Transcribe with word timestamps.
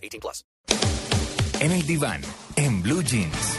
18 0.00 0.20
plus. 0.20 0.44
En 1.60 1.72
el 1.72 1.86
diván, 1.86 2.22
en 2.56 2.82
Blue 2.82 3.02
Jeans. 3.02 3.58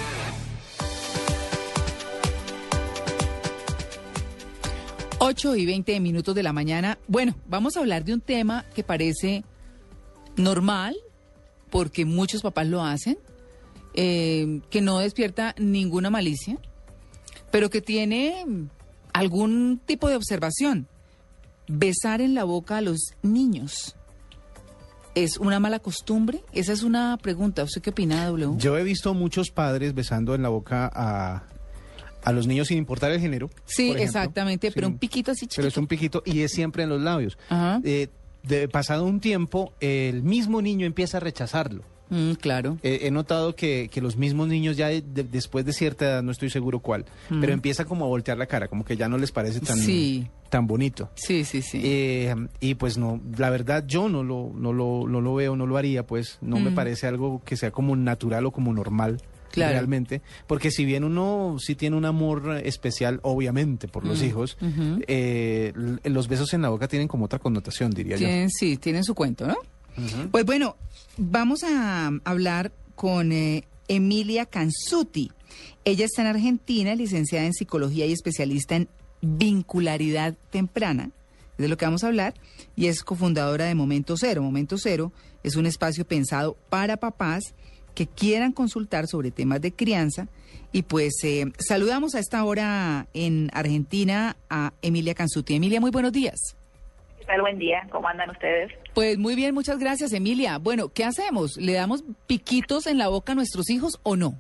Ocho 5.20 5.56
y 5.56 5.68
20 5.68 6.00
minutos 6.00 6.34
de 6.34 6.42
la 6.42 6.52
mañana. 6.52 6.98
Bueno, 7.08 7.36
vamos 7.48 7.78
a 7.78 7.82
hablar 7.82 8.04
de 8.04 8.16
un 8.16 8.22
tema 8.22 8.66
que 8.74 8.84
parece 8.84 9.44
normal, 10.36 10.98
porque 11.70 12.06
muchos 12.06 12.42
papás 12.42 12.66
lo 12.66 12.84
hacen, 12.84 13.20
eh, 13.94 14.62
que 14.72 14.82
no 14.82 14.98
despierta 14.98 15.54
ninguna 15.60 16.10
malicia, 16.10 16.58
pero 17.52 17.70
que 17.70 17.82
tiene 17.82 18.46
algún 19.14 19.80
tipo 19.86 20.10
de 20.10 20.16
observación. 20.16 20.88
Besar 21.68 22.20
en 22.22 22.34
la 22.34 22.44
boca 22.44 22.78
a 22.78 22.82
los 22.82 23.14
niños. 23.22 23.96
¿Es 25.16 25.38
una 25.38 25.60
mala 25.60 25.80
costumbre? 25.80 26.44
Esa 26.54 26.72
es 26.74 26.84
una 26.84 27.18
pregunta. 27.22 27.64
¿Usted 27.64 27.82
qué 27.82 27.90
opina, 27.90 28.26
W? 28.28 28.54
Yo 28.58 28.78
he 28.78 28.84
visto 28.84 29.14
muchos 29.14 29.52
padres 29.52 29.94
besando 29.94 30.36
en 30.36 30.42
la 30.42 30.50
boca 30.50 30.90
a, 30.94 31.44
a 32.24 32.32
los 32.32 32.48
niños 32.48 32.70
sin 32.70 32.78
importar 32.78 33.12
el 33.12 33.20
género. 33.20 33.50
Sí, 33.66 33.84
ejemplo. 33.84 34.04
exactamente, 34.04 34.72
pero 34.72 34.88
un 34.88 34.98
piquito 34.98 35.32
así 35.32 35.42
chiquito. 35.42 35.58
Pero 35.58 35.68
es 35.68 35.78
un 35.78 35.88
piquito 35.88 36.24
y 36.26 36.42
es 36.42 36.52
siempre 36.52 36.84
en 36.84 36.90
los 36.90 37.02
labios. 37.02 37.38
Ajá. 37.50 37.82
Eh, 37.84 38.08
de, 38.44 38.68
pasado 38.68 39.06
un 39.06 39.20
tiempo, 39.20 39.74
el 39.80 40.24
mismo 40.24 40.62
niño 40.62 40.86
empieza 40.86 41.18
a 41.18 41.20
rechazarlo. 41.20 41.84
Mm, 42.12 42.34
claro. 42.34 42.78
Eh, 42.84 43.00
he 43.04 43.12
notado 43.12 43.56
que, 43.56 43.90
que 43.92 44.02
los 44.02 44.18
mismos 44.18 44.48
niños 44.48 44.78
ya 44.78 44.90
de- 44.90 45.02
de- 45.02 45.24
después 45.24 45.66
de 45.66 45.74
cierta 45.74 46.06
edad, 46.06 46.22
no 46.24 46.32
estoy 46.32 46.50
seguro 46.50 46.80
cuál, 46.82 47.06
pero 47.30 47.54
empieza 47.54 47.86
como 47.86 48.06
a 48.06 48.08
voltear 48.10 48.38
la 48.38 48.46
cara, 48.46 48.68
como 48.68 48.84
que 48.86 48.96
ya 48.98 49.08
no 49.10 49.18
les 49.18 49.32
parece 49.32 49.62
tan, 49.62 49.80
Mm. 49.80 49.82
Sí. 49.84 50.28
tan 50.50 50.68
bonito. 50.68 51.10
Sí, 51.16 51.44
sí, 51.46 51.62
sí. 51.62 51.82
Eh, 51.84 52.36
y 52.60 52.76
pues 52.76 52.98
no, 52.98 53.22
la 53.38 53.50
verdad 53.50 53.86
yo 53.88 54.10
no 54.10 54.24
lo, 54.24 54.52
no 54.54 54.74
lo, 54.74 55.08
no 55.08 55.22
lo 55.22 55.34
veo, 55.36 55.56
no 55.56 55.66
lo 55.66 55.78
haría, 55.78 56.06
pues 56.06 56.38
no 56.42 56.60
me 56.60 56.70
Mm. 56.72 56.76
parece 56.76 57.08
algo 57.08 57.42
que 57.46 57.56
sea 57.56 57.72
como 57.72 57.96
natural 57.96 58.46
o 58.46 58.52
como 58.52 58.74
normal. 58.74 59.22
Claro. 59.52 59.74
Realmente, 59.74 60.22
porque 60.48 60.72
si 60.72 60.86
bien 60.86 61.04
uno 61.04 61.58
sí 61.60 61.76
tiene 61.76 61.98
un 61.98 62.06
amor 62.06 62.62
especial, 62.64 63.20
obviamente, 63.24 63.90
por 63.90 64.06
los 64.06 64.24
hijos, 64.24 64.56
Mm. 64.62 65.00
eh, 65.08 65.74
los 66.06 66.28
besos 66.30 66.54
en 66.54 66.62
la 66.62 66.70
boca 66.70 66.88
tienen 66.88 67.10
como 67.10 67.26
otra 67.26 67.38
connotación, 67.40 67.92
diría 67.92 68.16
yo. 68.16 68.26
Tienen, 68.26 68.50
sí, 68.50 68.78
tienen 68.78 69.04
su 69.04 69.14
cuento, 69.14 69.46
¿no? 69.48 69.56
Pues 70.32 70.46
bueno, 70.46 70.76
vamos 71.18 71.64
a 71.64 72.12
hablar 72.24 72.72
con 72.96 73.32
eh, 73.32 73.66
Emilia 73.88 74.46
Canzuti. 74.46 75.32
Ella 75.84 76.06
está 76.06 76.22
en 76.22 76.28
Argentina, 76.28 76.96
licenciada 76.96 77.46
en 77.46 77.54
psicología 77.54 78.06
y 78.06 78.14
especialista 78.14 78.76
en 78.76 78.88
vincularidad 79.22 80.36
temprana, 80.50 81.12
es 81.52 81.58
de 81.58 81.68
lo 81.68 81.78
que 81.78 81.86
vamos 81.86 82.04
a 82.04 82.08
hablar, 82.08 82.34
y 82.76 82.88
es 82.88 83.04
cofundadora 83.04 83.66
de 83.66 83.76
Momento 83.76 84.16
Cero. 84.18 84.42
Momento 84.42 84.78
Cero 84.78 85.12
es 85.44 85.56
un 85.56 85.66
espacio 85.66 86.06
pensado 86.06 86.58
para 86.70 86.98
papás 86.98 87.54
que 87.94 88.08
quieran 88.08 88.52
consultar 88.52 89.08
sobre 89.08 89.32
temas 89.32 89.62
de 89.62 89.74
crianza. 89.74 90.28
Y 90.72 90.84
pues 90.84 91.14
eh, 91.24 91.52
saludamos 91.60 92.16
a 92.16 92.20
esta 92.20 92.44
hora 92.44 93.08
en 93.14 93.50
Argentina 93.54 94.38
a 94.50 94.74
Emilia 94.82 95.14
Canzuti. 95.14 95.56
Emilia, 95.56 95.82
muy 95.82 95.92
buenos 95.92 96.14
días. 96.14 96.56
Buen 97.40 97.60
día. 97.60 97.88
¿Cómo 97.92 98.08
andan 98.08 98.30
ustedes? 98.30 98.72
Pues 98.94 99.18
muy 99.18 99.36
bien, 99.36 99.54
muchas 99.54 99.80
gracias, 99.80 100.12
Emilia. 100.12 100.58
Bueno, 100.58 100.90
¿qué 100.94 101.06
hacemos? 101.06 101.56
¿Le 101.58 101.74
damos 101.74 102.04
piquitos 102.28 102.88
en 102.88 102.98
la 102.98 103.08
boca 103.08 103.32
a 103.32 103.36
nuestros 103.36 103.70
hijos 103.70 104.00
o 104.04 104.16
no? 104.16 104.34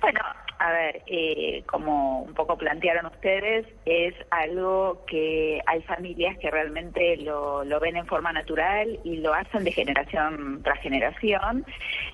Bueno, 0.00 0.20
a 0.64 0.72
ver, 0.72 1.02
eh, 1.08 1.62
como 1.66 2.22
un 2.22 2.32
poco 2.32 2.56
plantearon 2.56 3.04
ustedes, 3.04 3.66
es 3.84 4.14
algo 4.30 5.04
que 5.06 5.60
hay 5.66 5.82
familias 5.82 6.38
que 6.38 6.50
realmente 6.50 7.18
lo, 7.18 7.64
lo 7.64 7.80
ven 7.80 7.98
en 7.98 8.06
forma 8.06 8.32
natural 8.32 8.98
y 9.04 9.18
lo 9.18 9.34
hacen 9.34 9.62
de 9.62 9.72
generación 9.72 10.62
tras 10.64 10.80
generación, 10.80 11.66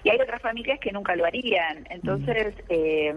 y 0.03 0.11
hay 0.11 0.21
otras 0.21 0.43
familias 0.43 0.81
que 0.81 0.91
nunca 0.91 1.15
lo 1.15 1.27
harían. 1.27 1.87
Entonces, 1.91 2.53
eh, 2.69 3.15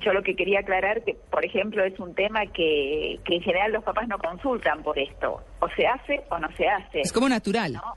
yo 0.00 0.12
lo 0.12 0.22
que 0.22 0.36
quería 0.36 0.60
aclarar 0.60 1.02
que, 1.02 1.16
por 1.32 1.44
ejemplo, 1.44 1.82
es 1.82 1.98
un 1.98 2.14
tema 2.14 2.46
que, 2.46 3.18
que 3.24 3.34
en 3.34 3.42
general 3.42 3.72
los 3.72 3.82
papás 3.82 4.06
no 4.06 4.18
consultan 4.18 4.84
por 4.84 4.96
esto, 5.00 5.42
o 5.58 5.68
se 5.70 5.84
hace 5.84 6.22
o 6.30 6.38
no 6.38 6.48
se 6.56 6.68
hace. 6.68 7.00
Es 7.00 7.12
como 7.12 7.28
natural. 7.28 7.72
¿no? 7.72 7.96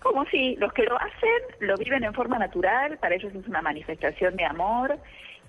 Como 0.00 0.24
si 0.30 0.56
los 0.56 0.72
que 0.72 0.84
lo 0.84 0.96
hacen 0.96 1.42
lo 1.60 1.76
viven 1.76 2.04
en 2.04 2.14
forma 2.14 2.38
natural, 2.38 2.96
para 2.96 3.16
ellos 3.16 3.34
es 3.34 3.46
una 3.46 3.60
manifestación 3.60 4.34
de 4.34 4.46
amor 4.46 4.98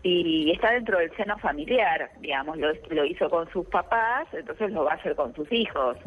y 0.04 0.52
está 0.52 0.72
dentro 0.72 1.00
del 1.00 1.16
seno 1.16 1.38
familiar, 1.38 2.12
digamos, 2.20 2.58
lo, 2.58 2.74
lo 2.90 3.06
hizo 3.06 3.30
con 3.30 3.50
sus 3.52 3.66
papás, 3.68 4.28
entonces 4.34 4.72
lo 4.72 4.84
va 4.84 4.92
a 4.92 4.96
hacer 4.96 5.16
con 5.16 5.34
sus 5.34 5.50
hijos. 5.52 5.98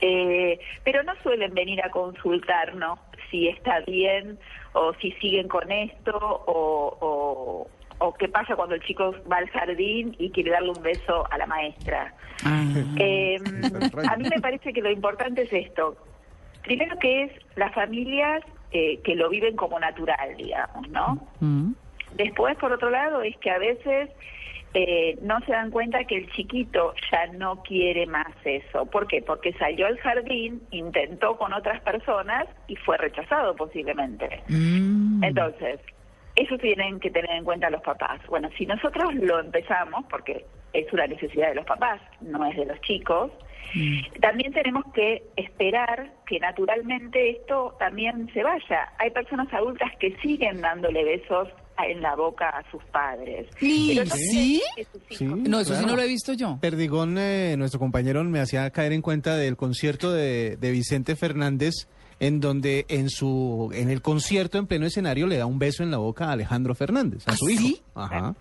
Eh, 0.00 0.58
pero 0.82 1.02
no 1.04 1.12
suelen 1.22 1.54
venir 1.54 1.80
a 1.84 1.90
consultarnos 1.90 2.98
si 3.30 3.48
está 3.48 3.80
bien 3.80 4.38
o 4.72 4.92
si 4.94 5.12
siguen 5.12 5.46
con 5.46 5.70
esto 5.70 6.16
o, 6.18 6.98
o, 7.00 7.68
o 7.98 8.14
qué 8.14 8.28
pasa 8.28 8.56
cuando 8.56 8.74
el 8.74 8.82
chico 8.82 9.14
va 9.30 9.36
al 9.36 9.48
jardín 9.48 10.16
y 10.18 10.30
quiere 10.30 10.50
darle 10.50 10.70
un 10.70 10.82
beso 10.82 11.24
a 11.30 11.38
la 11.38 11.46
maestra. 11.46 12.12
Ah. 12.44 12.64
Eh, 12.96 13.36
a 14.10 14.16
mí 14.16 14.28
me 14.28 14.40
parece 14.40 14.72
que 14.72 14.82
lo 14.82 14.90
importante 14.90 15.42
es 15.42 15.52
esto. 15.52 15.96
Primero 16.64 16.98
que 16.98 17.24
es 17.24 17.32
las 17.54 17.72
familias 17.74 18.42
eh, 18.72 18.98
que 19.04 19.14
lo 19.14 19.28
viven 19.28 19.54
como 19.54 19.78
natural, 19.78 20.36
digamos, 20.36 20.88
¿no? 20.88 21.26
Mm. 21.38 21.72
Después, 22.14 22.56
por 22.56 22.72
otro 22.72 22.90
lado, 22.90 23.22
es 23.22 23.36
que 23.38 23.50
a 23.50 23.58
veces 23.58 24.10
eh, 24.74 25.16
no 25.22 25.40
se 25.40 25.52
dan 25.52 25.70
cuenta 25.70 26.04
que 26.04 26.16
el 26.16 26.30
chiquito 26.32 26.94
ya 27.10 27.26
no 27.28 27.62
quiere 27.62 28.06
más 28.06 28.34
eso. 28.44 28.86
¿Por 28.86 29.06
qué? 29.06 29.22
Porque 29.22 29.52
salió 29.52 29.86
al 29.86 29.98
jardín, 29.98 30.62
intentó 30.70 31.36
con 31.36 31.52
otras 31.52 31.80
personas 31.82 32.46
y 32.66 32.74
fue 32.76 32.96
rechazado 32.98 33.54
posiblemente. 33.54 34.42
Mm. 34.48 35.22
Entonces, 35.22 35.80
eso 36.34 36.58
tienen 36.58 36.98
que 36.98 37.10
tener 37.10 37.30
en 37.30 37.44
cuenta 37.44 37.70
los 37.70 37.82
papás. 37.82 38.20
Bueno, 38.28 38.50
si 38.58 38.66
nosotros 38.66 39.14
lo 39.14 39.38
empezamos, 39.38 40.04
porque 40.10 40.44
es 40.72 40.92
una 40.92 41.06
necesidad 41.06 41.50
de 41.50 41.54
los 41.54 41.66
papás, 41.66 42.00
no 42.20 42.44
es 42.44 42.56
de 42.56 42.66
los 42.66 42.80
chicos, 42.80 43.30
también 44.20 44.52
tenemos 44.52 44.84
que 44.92 45.22
esperar 45.36 46.12
que 46.26 46.38
naturalmente 46.38 47.30
esto 47.30 47.74
también 47.78 48.30
se 48.32 48.42
vaya. 48.42 48.92
Hay 48.98 49.10
personas 49.10 49.52
adultas 49.52 49.90
que 49.98 50.16
siguen 50.18 50.60
dándole 50.60 51.04
besos 51.04 51.48
en 51.78 52.00
la 52.02 52.14
boca 52.14 52.48
a 52.48 52.70
sus 52.70 52.82
padres. 52.84 53.48
¿Y 53.60 53.94
Pero 53.94 54.04
no 54.06 54.14
sí? 54.14 54.62
Sí. 55.10 55.24
No, 55.24 55.60
eso 55.60 55.74
sí 55.74 55.84
no 55.86 55.96
lo 55.96 56.02
he 56.02 56.06
visto 56.08 56.32
yo. 56.32 56.58
Perdigón, 56.60 57.16
eh, 57.18 57.56
nuestro 57.58 57.80
compañero, 57.80 58.22
me 58.24 58.40
hacía 58.40 58.70
caer 58.70 58.92
en 58.92 59.02
cuenta 59.02 59.36
del 59.36 59.56
concierto 59.56 60.12
de, 60.12 60.56
de 60.56 60.70
Vicente 60.70 61.16
Fernández, 61.16 61.74
en 62.20 62.40
donde 62.40 62.86
en 62.88 63.10
su 63.10 63.70
en 63.74 63.90
el 63.90 64.02
concierto 64.02 64.58
en 64.58 64.66
pleno 64.66 64.86
escenario 64.86 65.26
le 65.26 65.36
da 65.36 65.46
un 65.46 65.58
beso 65.58 65.82
en 65.82 65.90
la 65.90 65.96
boca 65.98 66.26
a 66.26 66.32
Alejandro 66.32 66.74
Fernández, 66.74 67.26
a 67.26 67.32
¿Ah, 67.32 67.36
su 67.36 67.48
hijo. 67.50 67.62
sí? 67.62 67.82
Ajá. 67.94 68.34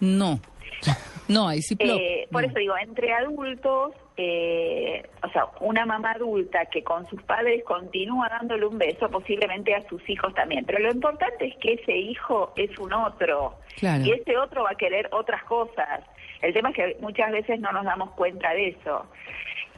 No. 0.00 0.40
No, 1.32 1.48
ahí 1.48 1.62
sí. 1.62 1.76
Eh, 1.78 2.28
por 2.30 2.42
No. 2.42 2.48
eso 2.48 2.58
digo, 2.58 2.74
entre 2.76 3.12
adultos, 3.12 3.92
eh, 4.16 5.02
o 5.22 5.28
sea, 5.30 5.46
una 5.60 5.86
mamá 5.86 6.12
adulta 6.12 6.66
que 6.66 6.82
con 6.84 7.06
sus 7.08 7.22
padres 7.22 7.64
continúa 7.64 8.28
dándole 8.28 8.66
un 8.66 8.78
beso, 8.78 9.08
posiblemente 9.08 9.74
a 9.74 9.86
sus 9.88 10.08
hijos 10.08 10.34
también. 10.34 10.64
Pero 10.66 10.80
lo 10.80 10.90
importante 10.92 11.46
es 11.46 11.56
que 11.56 11.74
ese 11.74 11.96
hijo 11.96 12.52
es 12.56 12.76
un 12.78 12.92
otro. 12.92 13.54
Claro. 13.78 14.04
Y 14.04 14.12
ese 14.12 14.36
otro 14.36 14.64
va 14.64 14.70
a 14.72 14.76
querer 14.76 15.08
otras 15.12 15.42
cosas. 15.44 16.00
El 16.42 16.52
tema 16.52 16.70
es 16.70 16.76
que 16.76 16.96
muchas 17.00 17.30
veces 17.32 17.60
no 17.60 17.72
nos 17.72 17.84
damos 17.84 18.10
cuenta 18.12 18.52
de 18.52 18.68
eso. 18.68 19.06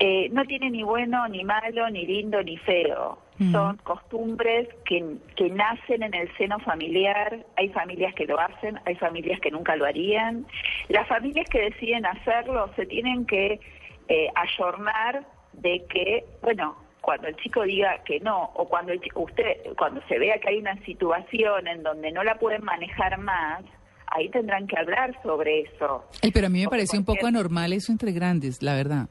Eh, 0.00 0.29
no 0.31 0.44
tiene 0.44 0.70
ni 0.70 0.82
bueno, 0.82 1.29
ni 1.29 1.44
malo, 1.44 1.88
ni 1.90 2.05
lindo, 2.05 2.43
ni 2.43 2.56
feo. 2.56 3.19
Ujú. 3.40 3.50
Son 3.50 3.76
costumbres 3.78 4.69
que, 4.84 5.04
que 5.36 5.50
nacen 5.50 6.02
en 6.04 6.14
el 6.14 6.31
seno 6.36 6.58
familiar. 6.60 7.44
Hay 7.56 7.69
familias 7.70 8.14
que 8.14 8.26
lo 8.26 8.38
hacen, 8.38 8.78
hay 8.86 8.94
familias 8.96 9.40
que 9.40 9.50
nunca 9.50 9.75
lo 9.76 9.86
harían. 9.86 10.46
Las 10.88 11.08
familias 11.08 11.48
que 11.50 11.60
deciden 11.62 12.06
hacerlo 12.06 12.70
se 12.76 12.86
tienen 12.86 13.26
que 13.26 13.58
eh, 14.08 14.28
ayornar 14.36 15.25
de 15.52 15.84
que, 15.88 16.25
bueno, 16.42 16.76
cuando 17.00 17.28
el 17.28 17.36
chico 17.36 17.62
diga 17.64 18.02
que 18.04 18.20
no 18.20 18.50
o 18.54 18.69
cuando 18.69 18.92
el 18.92 19.00
chi- 19.00 19.10
usted 19.14 19.58
cuando 19.76 20.00
se 20.08 20.19
vea 20.19 20.38
que 20.38 20.48
hay 20.50 20.58
una 20.58 20.76
situación 20.84 21.66
en 21.66 21.82
donde 21.82 22.12
no 22.12 22.22
la 22.25 22.36
pueden 22.38 22.64
manejar 22.64 23.19
más, 23.19 23.62
ahí 24.06 24.28
tendrán 24.31 24.66
que 24.66 24.78
hablar 24.78 25.14
sobre 25.22 25.62
eso. 25.62 26.04
Ay, 26.22 26.31
pero 26.32 26.46
a 26.46 26.50
mí 26.50 26.62
me 26.62 26.69
parece 26.69 26.96
un 26.96 27.04
poco 27.04 27.26
anormal 27.26 27.72
eso 27.72 27.90
entre 27.92 28.12
grandes, 28.12 28.62
la 28.62 28.75
verdad. 28.75 29.08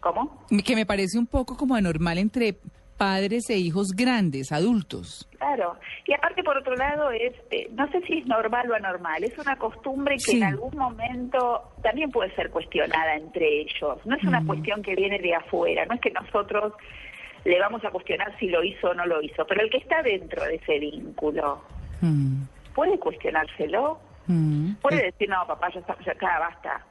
¿Cómo? 0.00 0.44
Que 0.64 0.74
me 0.76 0.86
parece 0.86 1.18
un 1.18 1.26
poco 1.26 1.56
como 1.56 1.74
anormal 1.74 2.18
entre 2.18 2.56
padres 2.96 3.48
e 3.50 3.56
hijos 3.56 3.92
grandes, 3.94 4.50
adultos. 4.50 5.28
Claro. 5.38 5.76
Y 6.06 6.12
aparte, 6.14 6.42
por 6.42 6.56
otro 6.58 6.74
lado, 6.74 7.10
es 7.12 7.32
eh, 7.50 7.68
no 7.72 7.88
sé 7.92 8.00
si 8.06 8.18
es 8.18 8.26
normal 8.26 8.68
o 8.70 8.74
anormal, 8.74 9.22
es 9.22 9.38
una 9.38 9.56
costumbre 9.56 10.16
que 10.16 10.32
Sí. 10.32 10.36
en 10.38 10.44
algún 10.44 10.76
momento 10.76 11.70
también 11.82 12.10
puede 12.10 12.34
ser 12.34 12.50
cuestionada 12.50 13.14
entre 13.14 13.60
ellos. 13.60 13.98
No 14.04 14.16
es 14.16 14.24
una 14.24 14.44
cuestión 14.44 14.82
que 14.82 14.96
viene 14.96 15.18
de 15.20 15.34
afuera, 15.34 15.84
no 15.86 15.94
es 15.94 16.00
que 16.00 16.10
nosotros 16.10 16.72
le 17.44 17.58
vamos 17.60 17.84
a 17.84 17.90
cuestionar 17.90 18.36
si 18.40 18.48
lo 18.48 18.64
hizo 18.64 18.88
o 18.90 18.94
no 18.94 19.06
lo 19.06 19.22
hizo, 19.22 19.46
pero 19.46 19.62
el 19.62 19.70
que 19.70 19.78
está 19.78 20.02
dentro 20.02 20.42
de 20.44 20.56
ese 20.56 20.78
vínculo, 20.80 21.62
Mm, 22.00 22.42
¿puede 22.74 22.98
cuestionárselo? 22.98 23.98
mm. 24.26 24.72
Puede 24.82 25.02
decir, 25.04 25.28
no, 25.28 25.44
papá, 25.46 25.68
ya 25.72 25.80
está, 25.80 25.96
ya 26.04 26.12
acá, 26.12 26.38
basta, 26.40 26.84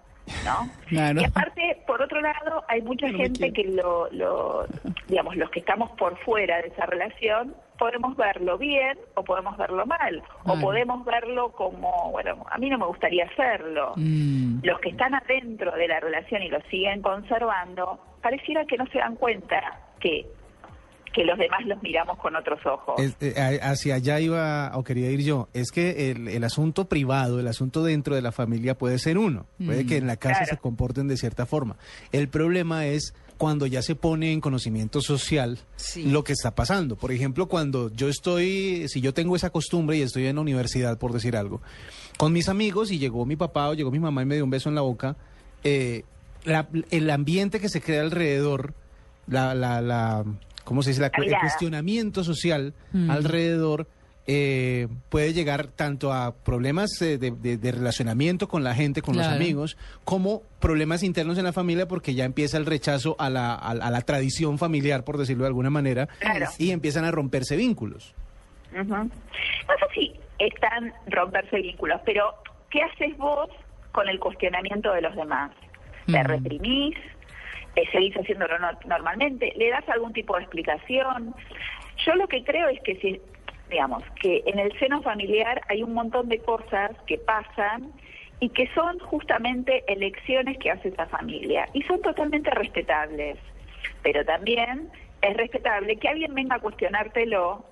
¿no? 0.45 0.69
Claro. 0.88 1.21
Y 1.21 1.25
aparte, 1.25 1.81
por 1.85 2.01
otro 2.01 2.21
lado, 2.21 2.63
hay 2.68 2.81
mucha 2.81 3.07
gente 3.09 3.51
que 3.51 3.63
lo, 3.63 4.09
lo, 4.12 4.68
digamos, 5.07 5.35
los 5.35 5.50
que 5.51 5.59
estamos 5.59 5.91
por 5.91 6.18
fuera 6.19 6.62
de 6.62 6.69
esa 6.69 6.85
relación, 6.85 7.56
podemos 7.77 8.15
verlo 8.18 8.57
bien 8.57 8.97
o 9.15 9.24
podemos 9.24 9.56
verlo 9.57 9.85
mal, 9.85 10.24
o 10.45 10.59
podemos 10.59 11.06
verlo 11.06 11.51
como, 11.51 12.12
bueno, 12.12 12.45
a 12.50 12.57
mí 12.57 12.69
no 12.69 12.77
me 12.77 12.85
gustaría 12.85 13.25
hacerlo. 13.25 13.94
Mm. 13.95 14.59
Los 14.63 14.79
que 14.79 14.89
están 14.89 15.13
adentro 15.15 15.71
de 15.71 15.88
la 15.88 16.00
relación 16.00 16.41
y 16.41 16.50
lo 16.50 16.59
siguen 16.69 17.01
conservando, 17.01 18.00
pareciera 18.21 18.65
que 18.65 18.77
no 18.77 18.88
se 18.88 19.00
dan 19.00 19.15
cuenta 19.15 19.80
que, 20.00 20.25
que 21.17 21.25
los 21.25 21.37
demás 21.39 21.65
los 21.65 21.81
miramos 21.81 22.17
con 22.19 22.35
otros 22.35 22.59
ojos. 22.67 22.93
Es- 22.99 23.15
eh, 23.21 23.59
hacia 23.63 23.95
allá 23.95 24.19
iba 24.19 24.71
o 24.75 24.83
quería 24.83 25.09
ir 25.09 25.21
yo. 25.21 25.49
Es 25.53 25.71
que 25.71 26.11
el, 26.11 26.27
el 26.27 26.43
asunto 26.43 26.85
privado, 26.87 27.39
el 27.39 27.47
asunto 27.47 27.83
dentro 27.83 28.13
de 28.13 28.21
la 28.21 28.31
familia 28.31 28.77
puede 28.77 28.99
ser 28.99 29.17
uno. 29.17 29.47
Puede 29.65 29.87
que 29.87 29.97
en 29.97 30.05
la 30.05 30.17
casa 30.17 30.41
Claro. 30.41 30.51
se 30.51 30.57
comporten 30.57 31.07
de 31.07 31.17
cierta 31.17 31.47
forma. 31.47 31.77
El 32.11 32.27
problema 32.29 32.85
es 32.85 33.15
cuando 33.39 33.65
ya 33.65 33.81
se 33.81 33.95
pone 33.95 34.31
en 34.31 34.41
conocimiento 34.41 35.01
social 35.01 35.57
Sí. 35.75 36.03
lo 36.03 36.23
que 36.23 36.33
está 36.33 36.53
pasando. 36.53 36.95
Por 36.97 37.11
ejemplo, 37.11 37.47
cuando 37.47 37.91
yo 37.93 38.09
estoy, 38.09 38.85
si 38.87 39.01
yo 39.01 39.13
tengo 39.13 39.35
esa 39.35 39.49
costumbre 39.49 39.97
y 39.97 40.01
estoy 40.03 40.27
en 40.27 40.35
la 40.35 40.41
universidad, 40.43 40.99
por 40.99 41.13
decir 41.13 41.35
algo, 41.35 41.61
con 42.17 42.31
mis 42.31 42.47
amigos 42.47 42.91
y 42.91 42.99
llegó 42.99 43.25
mi 43.25 43.35
papá 43.35 43.69
o 43.69 43.73
llegó 43.73 43.89
mi 43.89 43.99
mamá 43.99 44.21
y 44.21 44.25
me 44.25 44.35
dio 44.35 44.43
un 44.43 44.49
beso 44.51 44.69
en 44.69 44.75
la 44.75 44.81
boca, 44.81 45.15
eh, 45.63 46.03
la- 46.45 46.67
el 46.91 47.09
ambiente 47.09 47.59
que 47.59 47.69
se 47.69 47.81
crea 47.81 48.01
alrededor, 48.01 48.73
la, 49.27 49.53
la, 49.55 49.81
la 49.81 50.23
¿cómo 50.67 50.83
se 50.83 50.89
dice? 50.91 51.01
La, 51.01 51.07
el 51.15 51.35
cuestionamiento 51.39 52.23
social 52.23 52.73
Mm. 52.91 53.09
alrededor 53.09 53.87
eh, 54.29 54.89
puede 55.07 55.31
llegar 55.31 55.67
tanto 55.67 56.11
a 56.11 56.35
problemas 56.35 57.01
eh, 57.01 57.17
de, 57.17 57.31
de- 57.31 57.55
de 57.57 57.71
relacionamiento 57.71 58.49
con 58.49 58.61
la 58.61 58.75
gente, 58.75 59.01
con 59.01 59.15
los 59.15 59.25
amigos, 59.25 59.77
como 60.03 60.41
problemas 60.59 61.01
internos 61.03 61.37
en 61.37 61.45
la 61.45 61.53
familia 61.53 61.87
porque 61.87 62.13
ya 62.13 62.25
empieza 62.25 62.57
el 62.57 62.65
rechazo 62.65 63.15
a 63.19 63.29
la, 63.29 63.53
a, 63.55 63.69
a 63.71 63.89
la 63.89 64.01
tradición 64.01 64.57
familiar, 64.57 65.05
por 65.05 65.17
decirlo 65.17 65.43
de 65.43 65.47
alguna 65.47 65.69
manera, 65.69 66.07
Claro. 66.19 66.47
y 66.59 66.71
empiezan 66.71 67.05
a 67.05 67.11
romperse 67.11 67.55
vínculos. 67.55 68.13
Ujú. 68.73 68.83
No 68.85 69.07
sé 69.07 69.85
si 69.95 70.11
están 70.39 70.91
romperse 71.07 71.55
vínculos, 71.61 72.01
pero 72.05 72.23
¿qué 72.69 72.81
haces 72.81 73.17
vos 73.17 73.47
con 73.93 74.09
el 74.09 74.19
cuestionamiento 74.19 74.91
de 74.91 75.01
los 75.03 75.15
demás? 75.15 75.51
¿Le 76.07 76.21
Mm. 76.21 76.25
reprimís? 76.27 76.95
Eh, 77.77 77.88
¿Seguís 77.91 78.15
haciéndolo 78.18 78.57
no- 78.57 78.71
normalmente? 78.85 79.53
¿Le 79.56 79.69
das 79.69 79.88
algún 79.88 80.12
tipo 80.12 80.35
de 80.35 80.41
explicación? 80.41 81.35
Yo 82.03 82.15
lo 82.15 82.27
que 82.27 82.44
creo 82.44 82.68
es 82.69 82.81
que 82.81 82.95
si, 82.95 83.21
digamos, 83.69 84.03
que 84.19 84.41
en 84.47 84.57
el 84.57 84.77
seno 84.79 85.03
familiar 85.03 85.62
hay 85.69 85.83
un 85.83 85.94
montón 85.94 86.27
de 86.27 86.39
cosas 86.39 86.91
que 87.06 87.19
pasan 87.19 87.91
y 88.39 88.50
que 88.50 88.68
son 88.74 88.97
justamente 88.97 89.83
elecciones 89.88 90.57
que 90.57 90.71
hace 90.71 90.89
esa 90.89 91.06
familia 91.06 91.69
y 91.74 91.83
son 91.83 92.01
totalmente 92.01 92.50
respetables. 92.50 93.38
Pero 94.01 94.25
también 94.25 94.89
es 95.21 95.38
respetable 95.38 95.97
que 95.97 96.07
alguien 96.09 96.33
venga 96.33 96.56
a 96.56 96.59
cuestionártelo 96.59 97.63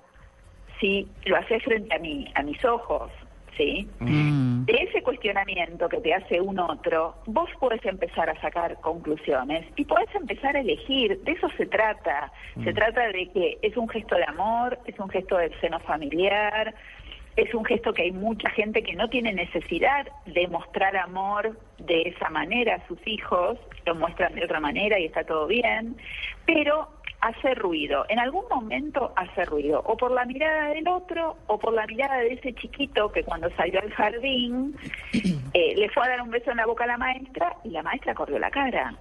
si 0.78 1.08
lo 1.24 1.36
haces 1.36 1.64
frente 1.64 1.92
a 1.94 1.98
mí, 1.98 2.30
a 2.36 2.42
mis 2.44 2.64
ojos, 2.64 3.10
¿sí? 3.56 3.88
Mm. 3.98 4.35
De 4.66 4.74
ese 4.82 5.00
cuestionamiento 5.00 5.88
que 5.88 6.00
te 6.00 6.12
hace 6.12 6.40
un 6.40 6.58
otro, 6.58 7.14
vos 7.26 7.48
podés 7.60 7.84
empezar 7.86 8.28
a 8.28 8.40
sacar 8.40 8.80
conclusiones 8.80 9.64
y 9.76 9.84
podés 9.84 10.12
empezar 10.12 10.56
a 10.56 10.60
elegir. 10.60 11.22
De 11.22 11.32
eso 11.32 11.48
se 11.56 11.66
trata. 11.66 12.32
Se 12.64 12.72
trata 12.72 13.06
de 13.06 13.30
que 13.30 13.58
es 13.62 13.76
un 13.76 13.88
gesto 13.88 14.16
de 14.16 14.24
amor, 14.24 14.76
es 14.86 14.98
un 14.98 15.08
gesto 15.08 15.36
del 15.36 15.52
seno 15.60 15.78
familiar, 15.78 16.74
es 17.36 17.54
un 17.54 17.64
gesto 17.64 17.92
que 17.92 18.02
hay 18.02 18.10
mucha 18.10 18.50
gente 18.50 18.82
que 18.82 18.94
no 18.94 19.08
tiene 19.08 19.32
necesidad 19.32 20.08
de 20.24 20.48
mostrar 20.48 20.96
amor 20.96 21.56
de 21.78 22.02
esa 22.02 22.28
manera 22.30 22.74
a 22.74 22.88
sus 22.88 22.98
hijos, 23.06 23.58
lo 23.84 23.94
muestran 23.94 24.34
de 24.34 24.46
otra 24.46 24.58
manera 24.58 24.98
y 24.98 25.04
está 25.04 25.22
todo 25.22 25.46
bien, 25.46 25.96
pero 26.44 26.88
hace 27.20 27.54
ruido, 27.54 28.04
en 28.08 28.18
algún 28.18 28.44
momento 28.48 29.12
hace 29.16 29.44
ruido, 29.44 29.82
o 29.84 29.96
por 29.96 30.10
la 30.10 30.24
mirada 30.24 30.68
del 30.68 30.86
otro, 30.88 31.36
o 31.46 31.58
por 31.58 31.72
la 31.72 31.86
mirada 31.86 32.18
de 32.18 32.34
ese 32.34 32.54
chiquito 32.54 33.10
que 33.10 33.24
cuando 33.24 33.50
salió 33.56 33.80
al 33.80 33.90
jardín 33.92 34.76
eh, 35.54 35.74
le 35.76 35.88
fue 35.90 36.04
a 36.06 36.10
dar 36.10 36.22
un 36.22 36.30
beso 36.30 36.50
en 36.50 36.58
la 36.58 36.66
boca 36.66 36.84
a 36.84 36.88
la 36.88 36.98
maestra 36.98 37.56
y 37.64 37.70
la 37.70 37.82
maestra 37.82 38.14
corrió 38.14 38.38
la 38.38 38.50
cara. 38.50 38.94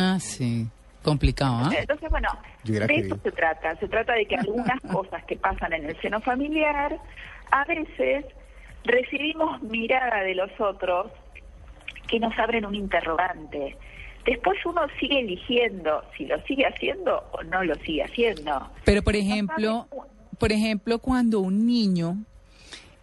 Ah, 0.00 0.18
sí. 0.18 0.66
Complicado, 1.02 1.66
¿ah? 1.66 1.70
Entonces, 1.78 2.10
bueno, 2.10 2.28
de 2.64 2.84
eso 2.84 3.16
se 3.22 3.30
trata. 3.30 3.76
Se 3.76 3.88
trata 3.88 4.14
de 4.14 4.26
que 4.26 4.36
algunas 4.36 4.80
cosas 4.92 5.24
que 5.24 5.36
pasan 5.36 5.72
en 5.72 5.86
el 5.86 6.00
seno 6.00 6.20
familiar, 6.20 6.98
a 7.50 7.64
veces 7.64 8.26
recibimos 8.84 9.62
mirada 9.62 10.22
de 10.22 10.34
los 10.34 10.50
otros 10.60 11.12
que 12.08 12.18
nos 12.18 12.36
abren 12.38 12.66
un 12.66 12.74
interrogante. 12.74 13.76
Después 14.28 14.58
uno 14.66 14.82
sigue 15.00 15.20
eligiendo 15.20 16.02
si 16.14 16.26
lo 16.26 16.38
sigue 16.42 16.66
haciendo 16.66 17.24
o 17.32 17.42
no 17.44 17.64
lo 17.64 17.74
sigue 17.76 18.02
haciendo. 18.02 18.70
Pero, 18.84 19.02
por 19.02 19.16
ejemplo, 19.16 19.88
por 20.38 20.52
ejemplo, 20.52 20.98
cuando 20.98 21.40
un 21.40 21.64
niño, 21.66 22.18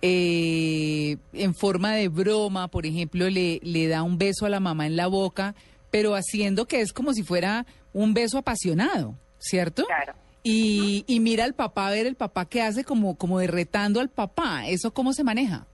eh, 0.04 1.18
en 1.34 1.56
forma 1.56 1.94
de 1.96 2.10
broma, 2.10 2.68
por 2.68 2.86
ejemplo, 2.86 3.28
le, 3.28 3.60
le 3.64 3.88
da 3.88 4.04
un 4.04 4.20
beso 4.20 4.46
a 4.46 4.50
la 4.50 4.60
mamá 4.60 4.86
en 4.86 4.96
la 4.96 5.08
boca, 5.08 5.56
pero 5.90 6.14
haciendo 6.14 6.68
que 6.68 6.82
es 6.82 6.94
como 6.94 7.12
si 7.12 7.24
fuera 7.24 7.66
un 7.92 8.14
beso 8.14 8.38
apasionado, 8.38 9.16
¿cierto? 9.40 9.86
Claro. 9.86 10.14
Y, 10.44 11.06
y 11.08 11.20
mira 11.22 11.44
al 11.44 11.56
papá 11.56 11.88
a 11.88 11.92
ver 11.92 12.06
el 12.06 12.14
papá 12.14 12.46
que 12.46 12.62
hace 12.62 12.84
como, 12.84 13.16
como 13.16 13.40
derretando 13.40 14.00
al 14.00 14.10
papá. 14.10 14.68
¿Eso 14.68 14.94
cómo 14.94 15.12
se 15.12 15.24
maneja? 15.24 15.66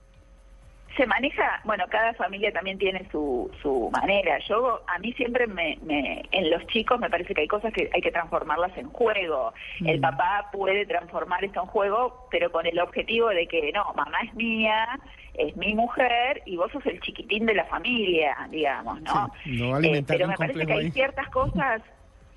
Se 0.96 1.06
maneja, 1.06 1.60
bueno, 1.64 1.84
cada 1.88 2.12
familia 2.14 2.52
también 2.52 2.76
tiene 2.78 3.08
su, 3.10 3.50
su 3.62 3.90
manera. 3.92 4.38
Yo, 4.48 4.82
a 4.86 4.98
mí 4.98 5.12
siempre 5.14 5.46
me, 5.46 5.78
me, 5.82 6.22
en 6.32 6.50
los 6.50 6.66
chicos 6.66 7.00
me 7.00 7.08
parece 7.08 7.34
que 7.34 7.40
hay 7.42 7.48
cosas 7.48 7.72
que 7.72 7.88
hay 7.94 8.00
que 8.02 8.10
transformarlas 8.10 8.76
en 8.76 8.88
juego. 8.90 9.54
El 9.84 10.00
papá 10.00 10.50
puede 10.52 10.84
transformar 10.84 11.42
esto 11.44 11.60
en 11.60 11.66
juego, 11.66 12.28
pero 12.30 12.52
con 12.52 12.66
el 12.66 12.78
objetivo 12.78 13.28
de 13.28 13.46
que, 13.46 13.72
no, 13.72 13.84
mamá 13.94 14.18
es 14.24 14.34
mía, 14.34 15.00
es 15.34 15.56
mi 15.56 15.74
mujer 15.74 16.42
y 16.44 16.56
vos 16.56 16.70
sos 16.72 16.84
el 16.86 17.00
chiquitín 17.00 17.46
de 17.46 17.54
la 17.54 17.64
familia, 17.64 18.36
digamos, 18.50 19.00
¿no? 19.00 19.32
Sí, 19.44 19.58
no 19.62 19.78
Eh, 19.80 20.04
pero 20.06 20.28
me 20.28 20.36
parece 20.36 20.66
que 20.66 20.72
hay 20.72 20.78
ahí. 20.80 20.90
ciertas 20.90 21.28
cosas 21.30 21.80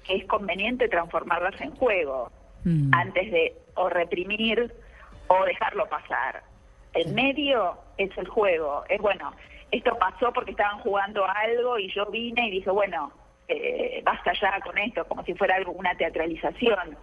que 0.06 0.16
es 0.16 0.26
conveniente 0.28 0.88
transformarlas 0.88 1.60
en 1.60 1.72
juego 1.72 2.32
Mm. 2.64 2.92
antes 2.96 3.32
de 3.32 3.54
o 3.76 3.90
reprimir 3.90 4.74
o 5.28 5.46
dejarlo 5.46 5.88
pasar. 5.88 6.42
El 6.96 7.14
medio 7.14 7.78
es 7.98 8.10
el 8.18 8.28
juego, 8.28 8.84
es 8.90 9.00
bueno, 9.02 9.32
esto 9.72 9.98
pasó 10.00 10.32
porque 10.34 10.52
estaban 10.52 10.80
jugando 10.80 11.26
algo 11.26 11.78
y 11.78 11.94
yo 11.94 12.06
vine 12.08 12.48
y 12.48 12.52
dije, 12.52 12.70
bueno, 12.70 13.12
eh, 13.48 14.02
basta 14.04 14.32
ya 14.40 14.60
con 14.62 14.78
esto, 14.78 15.06
como 15.06 15.24
si 15.24 15.34
fuera 15.34 15.56
algo, 15.56 15.72
una 15.74 15.96
teatralización. 15.96 16.98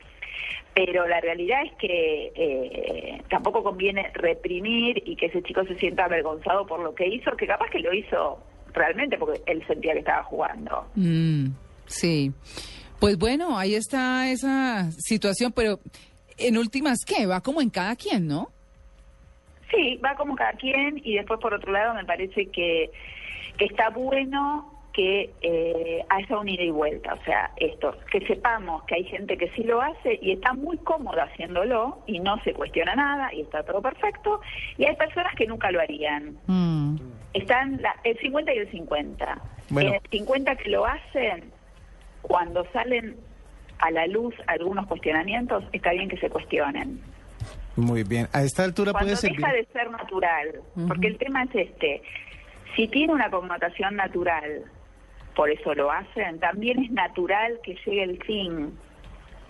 Pero 0.74 1.06
la 1.06 1.20
realidad 1.20 1.64
es 1.66 1.72
que 1.74 2.32
eh, 2.34 3.22
tampoco 3.28 3.62
conviene 3.62 4.10
reprimir 4.14 5.02
y 5.04 5.16
que 5.16 5.26
ese 5.26 5.42
chico 5.42 5.64
se 5.64 5.78
sienta 5.78 6.06
avergonzado 6.06 6.66
por 6.66 6.80
lo 6.80 6.94
que 6.94 7.06
hizo, 7.06 7.36
que 7.36 7.46
capaz 7.46 7.68
que 7.70 7.80
lo 7.80 7.92
hizo 7.92 8.38
realmente 8.72 9.18
porque 9.18 9.42
él 9.46 9.62
sentía 9.66 9.92
que 9.92 9.98
estaba 9.98 10.24
jugando. 10.24 10.86
Mm, 10.94 11.48
sí. 11.86 12.32
Pues 12.98 13.18
bueno, 13.18 13.58
ahí 13.58 13.74
está 13.74 14.30
esa 14.30 14.90
situación, 14.92 15.52
pero 15.52 15.78
en 16.38 16.56
últimas, 16.56 17.04
¿qué? 17.04 17.26
Va 17.26 17.42
como 17.42 17.60
en 17.60 17.68
cada 17.68 17.94
quien, 17.96 18.26
¿no? 18.26 18.50
Sí, 19.74 19.98
va 20.04 20.14
como 20.14 20.36
cada 20.36 20.52
quien 20.52 21.00
y 21.02 21.14
después 21.14 21.40
por 21.40 21.54
otro 21.54 21.72
lado 21.72 21.94
me 21.94 22.04
parece 22.04 22.46
que, 22.50 22.90
que 23.56 23.64
está 23.64 23.90
bueno 23.90 24.68
que 24.92 25.30
eh, 25.40 26.04
haya 26.10 26.38
un 26.38 26.48
ida 26.50 26.64
y 26.64 26.70
vuelta, 26.70 27.14
o 27.14 27.24
sea, 27.24 27.50
esto, 27.56 27.96
que 28.10 28.20
sepamos 28.26 28.82
que 28.84 28.96
hay 28.96 29.04
gente 29.04 29.38
que 29.38 29.48
sí 29.52 29.62
lo 29.64 29.80
hace 29.80 30.18
y 30.20 30.32
está 30.32 30.52
muy 30.52 30.76
cómoda 30.76 31.22
haciéndolo 31.24 32.00
y 32.06 32.18
no 32.20 32.38
se 32.44 32.52
cuestiona 32.52 32.94
nada 32.94 33.32
y 33.32 33.40
está 33.40 33.62
todo 33.62 33.80
perfecto, 33.80 34.42
y 34.76 34.84
hay 34.84 34.94
personas 34.96 35.34
que 35.34 35.46
nunca 35.46 35.70
lo 35.70 35.80
harían. 35.80 36.36
Mm. 36.46 36.96
Están 37.32 37.80
la- 37.80 37.96
el 38.04 38.18
50 38.18 38.52
y 38.52 38.58
el 38.58 38.70
50. 38.70 39.38
Bueno. 39.70 39.88
En 39.88 39.94
el 39.94 40.00
50 40.10 40.56
que 40.56 40.68
lo 40.68 40.84
hacen, 40.84 41.44
cuando 42.20 42.66
salen 42.74 43.16
a 43.78 43.90
la 43.90 44.06
luz 44.06 44.34
algunos 44.46 44.86
cuestionamientos, 44.86 45.64
está 45.72 45.92
bien 45.92 46.10
que 46.10 46.18
se 46.18 46.28
cuestionen. 46.28 47.00
Muy 47.76 48.02
bien. 48.02 48.28
A 48.32 48.42
esta 48.42 48.64
altura 48.64 48.92
Cuando 48.92 49.06
puede 49.08 49.16
servir. 49.16 49.38
deja 49.38 49.52
de 49.52 49.64
ser 49.72 49.90
natural, 49.90 50.60
porque 50.88 51.06
el 51.08 51.18
tema 51.18 51.44
es 51.44 51.50
este, 51.54 52.02
si 52.76 52.88
tiene 52.88 53.12
una 53.14 53.30
connotación 53.30 53.96
natural, 53.96 54.64
por 55.34 55.50
eso 55.50 55.74
lo 55.74 55.90
hacen, 55.90 56.38
también 56.40 56.82
es 56.84 56.90
natural 56.90 57.58
que 57.62 57.74
llegue 57.86 58.02
el 58.04 58.22
fin. 58.24 58.72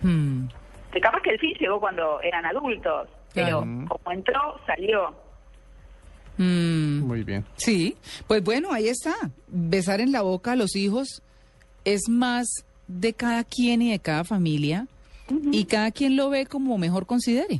Mm. 0.01 0.47
Que 0.91 1.01
capaz 1.01 1.21
que 1.21 1.31
el 1.31 1.39
sí 1.39 1.53
llegó 1.59 1.79
cuando 1.79 2.21
eran 2.21 2.45
adultos, 2.45 3.09
pero 3.33 3.59
como 3.59 4.11
entró, 4.11 4.59
salió. 4.65 5.13
Mm, 6.37 7.01
Muy 7.01 7.23
bien. 7.23 7.45
sí, 7.57 7.95
pues 8.27 8.43
bueno, 8.43 8.71
ahí 8.71 8.87
está. 8.87 9.13
Besar 9.47 10.01
en 10.01 10.11
la 10.11 10.21
boca 10.21 10.53
a 10.53 10.55
los 10.55 10.75
hijos 10.75 11.21
es 11.85 12.09
más 12.09 12.47
de 12.87 13.13
cada 13.13 13.43
quien 13.43 13.81
y 13.81 13.91
de 13.91 13.99
cada 13.99 14.23
familia 14.23 14.87
y 15.51 15.65
cada 15.65 15.91
quien 15.91 16.15
lo 16.15 16.29
ve 16.29 16.45
como 16.45 16.77
mejor 16.77 17.05
considere. 17.05 17.59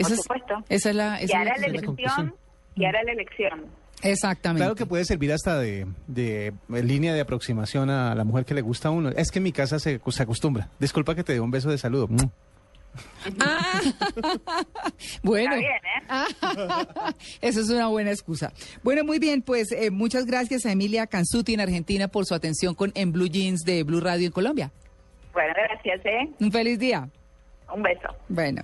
Esa 0.00 0.14
es- 0.14 0.20
supuesto. 0.22 0.54
esa 0.68 0.90
es 0.90 0.96
la... 0.96 1.20
Y 1.20 1.24
esa 1.24 1.42
es 1.42 1.48
hará 1.48 1.58
la- 1.58 1.66
elección, 1.66 2.34
y 2.74 2.84
hará 2.84 3.02
la 3.02 3.12
elección. 3.12 3.66
Exactamente. 4.02 4.60
Claro 4.62 4.76
que 4.76 4.86
puede 4.86 5.04
servir 5.04 5.32
hasta 5.32 5.58
de, 5.58 5.86
de 6.06 6.52
línea 6.68 7.12
de 7.14 7.20
aproximación 7.20 7.90
a 7.90 8.14
la 8.14 8.22
mujer 8.24 8.44
que 8.44 8.54
le 8.54 8.60
gusta 8.60 8.88
a 8.88 8.90
uno. 8.92 9.08
Es 9.10 9.30
que 9.32 9.38
en 9.40 9.42
mi 9.42 9.52
casa 9.52 9.78
se, 9.80 10.00
se 10.08 10.22
acostumbra. 10.22 10.68
Disculpa 10.78 11.14
que 11.16 11.24
te 11.24 11.32
dé 11.32 11.40
un 11.40 11.50
beso 11.50 11.68
de 11.68 11.78
saludo. 11.78 12.06
Mm. 12.06 12.16
Ah, 13.40 13.80
bueno, 15.22 15.54
Está 15.56 15.58
bien, 15.58 17.06
¿eh? 17.08 17.14
eso 17.40 17.60
es 17.60 17.68
una 17.70 17.88
buena 17.88 18.10
excusa. 18.10 18.52
Bueno, 18.82 19.04
muy 19.04 19.18
bien, 19.18 19.42
pues 19.42 19.70
eh, 19.72 19.90
muchas 19.90 20.26
gracias 20.26 20.64
a 20.66 20.72
Emilia 20.72 21.06
Canzuti 21.06 21.54
en 21.54 21.60
Argentina 21.60 22.08
por 22.08 22.24
su 22.24 22.34
atención 22.34 22.74
con 22.74 22.92
En 22.94 23.12
Blue 23.12 23.26
Jeans 23.28 23.62
de 23.64 23.82
Blue 23.82 24.00
Radio 24.00 24.26
en 24.26 24.32
Colombia. 24.32 24.70
Bueno, 25.32 25.52
gracias, 25.54 26.04
¿eh? 26.06 26.28
Un 26.40 26.50
feliz 26.52 26.78
día. 26.78 27.08
Un 27.74 27.82
beso. 27.82 28.08
Bueno. 28.28 28.62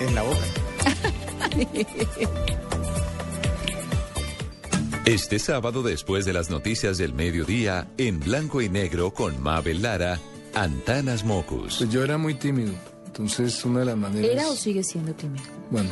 En 0.00 0.14
la 0.14 0.22
boca. 0.22 0.38
Este 5.04 5.40
sábado, 5.40 5.82
después 5.82 6.24
de 6.24 6.32
las 6.32 6.48
noticias 6.48 6.96
del 6.96 7.12
mediodía, 7.12 7.88
en 7.98 8.20
blanco 8.20 8.62
y 8.62 8.68
negro 8.68 9.12
con 9.12 9.42
Mabel 9.42 9.82
Lara, 9.82 10.20
Antanas 10.54 11.24
Mocus. 11.24 11.78
Pues 11.78 11.90
yo 11.90 12.04
era 12.04 12.18
muy 12.18 12.34
tímido. 12.34 12.72
Entonces, 13.06 13.64
una 13.64 13.80
de 13.80 13.86
las 13.86 13.96
maneras. 13.96 14.30
¿Era 14.30 14.48
o 14.48 14.54
sigue 14.54 14.84
siendo 14.84 15.12
tímido? 15.12 15.44
Bueno, 15.70 15.90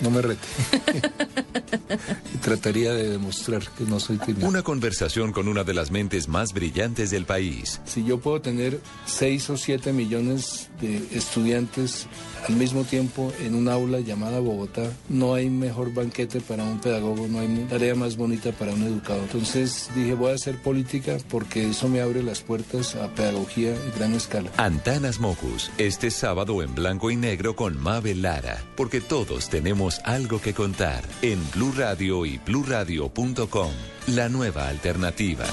no 0.00 0.10
me 0.10 0.22
rete. 0.22 0.46
y 2.34 2.38
trataría 2.38 2.92
de 2.92 3.10
demostrar 3.10 3.62
que 3.76 3.84
no 3.84 4.00
soy 4.00 4.18
tímido. 4.18 4.48
Una 4.48 4.62
conversación 4.62 5.32
con 5.32 5.48
una 5.48 5.64
de 5.64 5.74
las 5.74 5.90
mentes 5.90 6.28
más 6.28 6.52
brillantes 6.52 7.10
del 7.10 7.24
país. 7.24 7.80
Si 7.84 8.04
yo 8.04 8.18
puedo 8.20 8.40
tener 8.40 8.80
6 9.06 9.50
o 9.50 9.56
7 9.56 9.92
millones 9.92 10.68
de 10.80 10.96
estudiantes 11.12 12.06
al 12.48 12.56
mismo 12.56 12.84
tiempo 12.84 13.32
en 13.40 13.54
un 13.54 13.68
aula 13.68 14.00
llamada 14.00 14.40
Bogotá, 14.40 14.90
no 15.08 15.34
hay 15.34 15.48
mejor 15.48 15.94
banquete 15.94 16.40
para 16.40 16.64
un 16.64 16.80
pedagogo, 16.80 17.28
no 17.28 17.40
hay 17.40 17.66
tarea 17.68 17.94
más 17.94 18.16
bonita 18.16 18.52
para 18.52 18.72
un 18.72 18.82
educador. 18.82 19.22
Entonces 19.24 19.90
dije, 19.94 20.14
voy 20.14 20.32
a 20.32 20.34
hacer 20.34 20.60
política 20.60 21.18
porque 21.30 21.70
eso 21.70 21.88
me 21.88 22.00
abre 22.00 22.22
las 22.22 22.40
puertas 22.40 22.96
a 22.96 23.08
pedagogía 23.14 23.70
en 23.70 23.92
gran 23.96 24.14
escala. 24.14 24.50
Antanas 24.56 25.20
Mocus, 25.20 25.70
este 25.78 26.10
sábado 26.10 26.62
en 26.62 26.74
blanco 26.74 27.10
y 27.10 27.16
negro 27.16 27.54
con 27.54 27.80
Mabel 27.80 28.22
Lara, 28.22 28.62
porque 28.76 29.00
todos 29.00 29.48
tenemos 29.48 29.81
algo 30.04 30.40
que 30.40 30.54
contar 30.54 31.02
en 31.22 31.38
Blue 31.50 31.74
Radio 31.76 32.24
y 32.24 32.38
bluradio.com, 32.38 33.72
la 34.14 34.28
nueva 34.28 34.68
alternativa. 34.68 35.44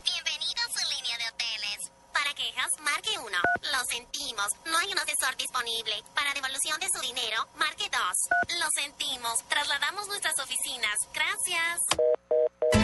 Bienvenido 0.00 0.60
a 0.64 0.70
su 0.72 0.80
línea 0.96 1.18
de 1.18 1.24
hoteles. 1.28 1.92
Para 2.14 2.32
quejas, 2.32 2.72
marque 2.82 3.10
1. 3.18 3.28
Lo 3.28 3.84
sentimos, 3.84 4.48
no 4.64 4.78
hay 4.78 4.92
un 4.92 4.98
asesor 4.98 5.36
disponible. 5.36 5.92
Para 6.14 6.32
devolución 6.32 6.80
de 6.80 6.88
su 6.88 7.00
dinero, 7.02 7.44
marque 7.58 7.84
2. 7.92 8.00
Lo 8.60 8.68
sentimos, 8.74 9.44
trasladamos 9.48 10.08
nuestras 10.08 10.38
oficinas. 10.38 10.96
Gracias. 11.12 11.80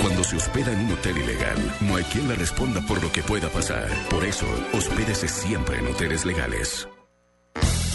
Cuando 0.03 0.23
se 0.25 0.37
hospeda 0.37 0.73
en 0.73 0.81
un 0.81 0.93
hotel 0.93 1.17
ilegal, 1.17 1.57
no 1.81 1.97
hay 1.97 2.05
quien 2.05 2.29
le 2.29 2.35
responda 2.35 2.83
por 2.87 3.03
lo 3.03 3.11
que 3.11 3.23
pueda 3.23 3.49
pasar. 3.49 3.88
Por 4.11 4.26
eso, 4.26 4.47
hospédese 4.75 5.26
siempre 5.29 5.79
en 5.79 5.87
hoteles 5.87 6.26
legales. 6.26 6.87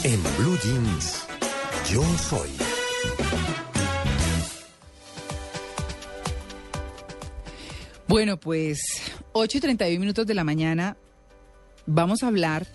En 0.01 0.23
Blue 0.37 0.57
Jeans, 0.63 1.25
yo 1.91 2.01
soy. 2.17 2.49
Bueno, 8.07 8.39
pues 8.39 8.79
8 9.33 9.57
y 9.57 9.61
31 9.61 9.99
minutos 9.99 10.25
de 10.25 10.33
la 10.33 10.45
mañana 10.45 10.95
vamos 11.85 12.23
a 12.23 12.27
hablar 12.27 12.65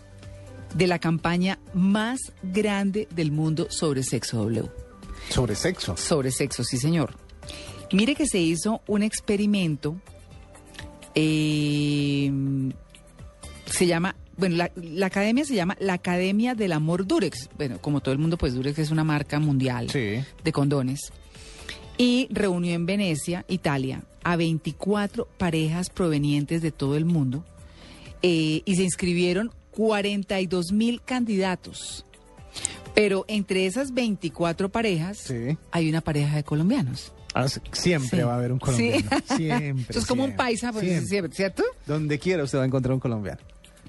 de 0.75 0.87
la 0.87 0.99
campaña 0.99 1.59
más 1.73 2.21
grande 2.43 3.09
del 3.11 3.33
mundo 3.33 3.69
sobre 3.71 4.03
sexo 4.03 4.45
W. 4.45 4.71
Sobre 5.31 5.55
sexo. 5.55 5.97
Sobre 5.97 6.31
sexo, 6.31 6.63
sí 6.63 6.77
señor. 6.77 7.15
Mire 7.91 8.15
que 8.15 8.27
se 8.27 8.39
hizo 8.39 8.83
un 8.87 9.03
experimento, 9.03 9.97
eh, 11.15 12.31
se 13.65 13.87
llama, 13.87 14.15
bueno, 14.37 14.57
la, 14.57 14.71
la 14.77 15.07
academia 15.07 15.45
se 15.45 15.55
llama 15.55 15.77
la 15.81 15.95
Academia 15.95 16.55
del 16.55 16.73
Amor 16.73 17.07
Durex. 17.07 17.49
Bueno, 17.57 17.79
como 17.81 18.01
todo 18.01 18.13
el 18.13 18.19
mundo, 18.19 18.37
pues 18.37 18.55
Durex 18.55 18.79
es 18.79 18.91
una 18.91 19.05
marca 19.05 19.39
mundial 19.41 19.91
Sí. 19.91 20.21
de 20.43 20.53
condones. 20.53 21.13
Y 21.97 22.27
reunió 22.31 22.75
en 22.75 22.87
Venecia, 22.87 23.45
Italia, 23.49 24.03
a 24.25 24.37
24 24.37 25.29
parejas 25.39 25.91
provenientes 25.91 26.61
de 26.63 26.73
todo 26.73 26.97
el 26.97 27.05
mundo 27.05 27.45
eh, 28.23 28.63
y 28.65 28.75
se 28.77 28.83
inscribieron 28.83 29.53
42 29.71 30.73
mil 30.73 31.03
candidatos. 31.03 32.05
Pero 32.95 33.25
entre 33.29 33.67
esas 33.67 33.93
24 33.93 34.69
parejas 34.71 35.19
Sí. 35.19 35.57
hay 35.73 35.89
una 35.89 36.01
pareja 36.01 36.37
de 36.37 36.45
colombianos. 36.45 37.13
Ah, 37.35 37.49
sí, 37.49 37.61
siempre 37.73 38.21
Sí. 38.21 38.25
va 38.25 38.35
a 38.35 38.37
haber 38.37 38.53
un 38.53 38.61
colombiano. 38.61 39.11
Siempre. 39.37 39.87
Eso 39.89 39.99
es 39.99 40.07
como 40.07 40.23
un 40.25 40.37
paisa, 40.37 40.73
pues, 40.73 41.09
siempre, 41.09 41.35
¿cierto? 41.35 41.65
Donde 41.85 42.21
quiera 42.21 42.45
usted 42.45 42.59
va 42.59 42.63
a 42.63 42.67
encontrar 42.67 42.95
un 42.95 43.01
colombiano. 43.01 43.41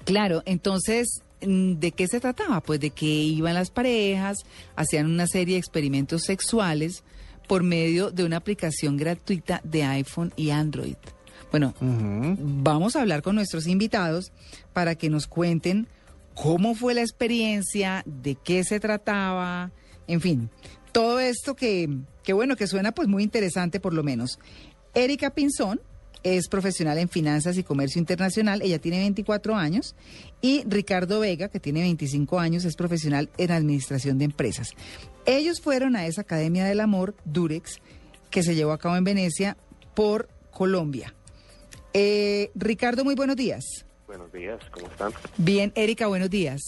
Claro, 0.06 0.42
entonces, 0.46 1.20
mm, 1.42 1.74
¿de 1.74 1.90
qué 1.90 2.06
se 2.06 2.20
trataba? 2.20 2.60
Pues 2.60 2.78
de 2.78 2.90
que 2.90 3.06
iban 3.06 3.54
las 3.54 3.70
parejas, 3.70 4.38
hacían 4.76 5.06
una 5.06 5.26
serie 5.26 5.54
de 5.54 5.58
experimentos 5.58 6.22
sexuales 6.22 7.02
por 7.48 7.64
medio 7.64 8.12
de 8.12 8.24
una 8.24 8.36
aplicación 8.36 8.96
gratuita 8.96 9.60
de 9.64 9.82
iPhone 9.82 10.32
y 10.36 10.50
Android. 10.50 10.96
Bueno, 11.50 11.74
vamos 11.80 12.94
a 12.94 13.00
hablar 13.00 13.22
con 13.22 13.34
nuestros 13.34 13.66
invitados 13.66 14.32
para 14.72 14.94
que 14.94 15.10
nos 15.10 15.26
cuenten 15.26 15.88
cómo 16.34 16.74
fue 16.74 16.94
la 16.94 17.00
experiencia, 17.00 18.04
de 18.06 18.36
qué 18.36 18.62
se 18.62 18.78
trataba, 18.78 19.72
en 20.06 20.20
fin, 20.20 20.50
todo 20.92 21.18
esto 21.18 21.56
que, 21.56 21.88
que 22.22 22.32
bueno, 22.32 22.54
que 22.54 22.68
suena 22.68 22.92
pues 22.92 23.08
muy 23.08 23.24
interesante 23.24 23.80
por 23.80 23.92
lo 23.92 24.04
menos. 24.04 24.38
Erika 24.94 25.30
Pinzón 25.30 25.80
es 26.26 26.48
profesional 26.48 26.98
en 26.98 27.08
finanzas 27.08 27.56
y 27.56 27.62
comercio 27.62 28.00
internacional, 28.00 28.60
ella 28.60 28.80
tiene 28.80 28.98
24 28.98 29.54
años, 29.54 29.94
y 30.40 30.64
Ricardo 30.66 31.20
Vega, 31.20 31.48
que 31.48 31.60
tiene 31.60 31.82
25 31.82 32.40
años, 32.40 32.64
es 32.64 32.74
profesional 32.74 33.30
en 33.38 33.52
administración 33.52 34.18
de 34.18 34.24
empresas. 34.24 34.70
Ellos 35.24 35.60
fueron 35.60 35.94
a 35.94 36.06
esa 36.06 36.22
Academia 36.22 36.64
del 36.64 36.80
Amor, 36.80 37.14
Durex, 37.24 37.80
que 38.28 38.42
se 38.42 38.56
llevó 38.56 38.72
a 38.72 38.78
cabo 38.78 38.96
en 38.96 39.04
Venecia 39.04 39.56
por 39.94 40.28
Colombia. 40.50 41.14
Eh, 41.92 42.50
Ricardo, 42.56 43.04
muy 43.04 43.14
buenos 43.14 43.36
días. 43.36 43.86
Buenos 44.08 44.32
días, 44.32 44.58
¿cómo 44.72 44.88
están? 44.88 45.12
Bien, 45.36 45.70
Erika, 45.76 46.08
buenos 46.08 46.30
días. 46.30 46.60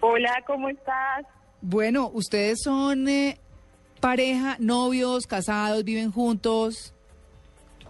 Hola, 0.00 0.42
¿cómo 0.48 0.68
estás? 0.68 1.26
Bueno, 1.60 2.10
ustedes 2.12 2.58
son 2.64 3.08
eh, 3.08 3.38
pareja, 4.00 4.56
novios, 4.58 5.28
casados, 5.28 5.84
viven 5.84 6.10
juntos. 6.10 6.92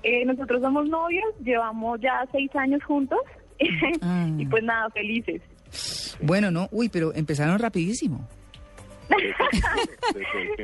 Eh, 0.02 0.24
nosotros 0.24 0.60
somos 0.62 0.88
novios, 0.88 1.24
llevamos 1.44 2.00
ya 2.00 2.26
seis 2.32 2.50
años 2.56 2.82
juntos 2.84 3.18
Ah. 4.02 4.26
y 4.38 4.46
pues 4.46 4.62
nada, 4.64 4.88
felices. 4.90 5.42
Bueno, 6.22 6.50
no, 6.50 6.68
uy, 6.72 6.88
pero 6.88 7.14
empezaron 7.14 7.58
rapidísimo. 7.58 8.26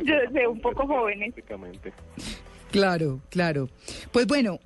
Yo 0.05 0.14
sé, 0.33 0.47
un 0.47 0.61
poco 0.61 0.87
jóvenes. 0.87 1.35
Claro, 2.71 3.21
claro. 3.31 3.69
Pues 4.12 4.26
bueno, 4.26 4.59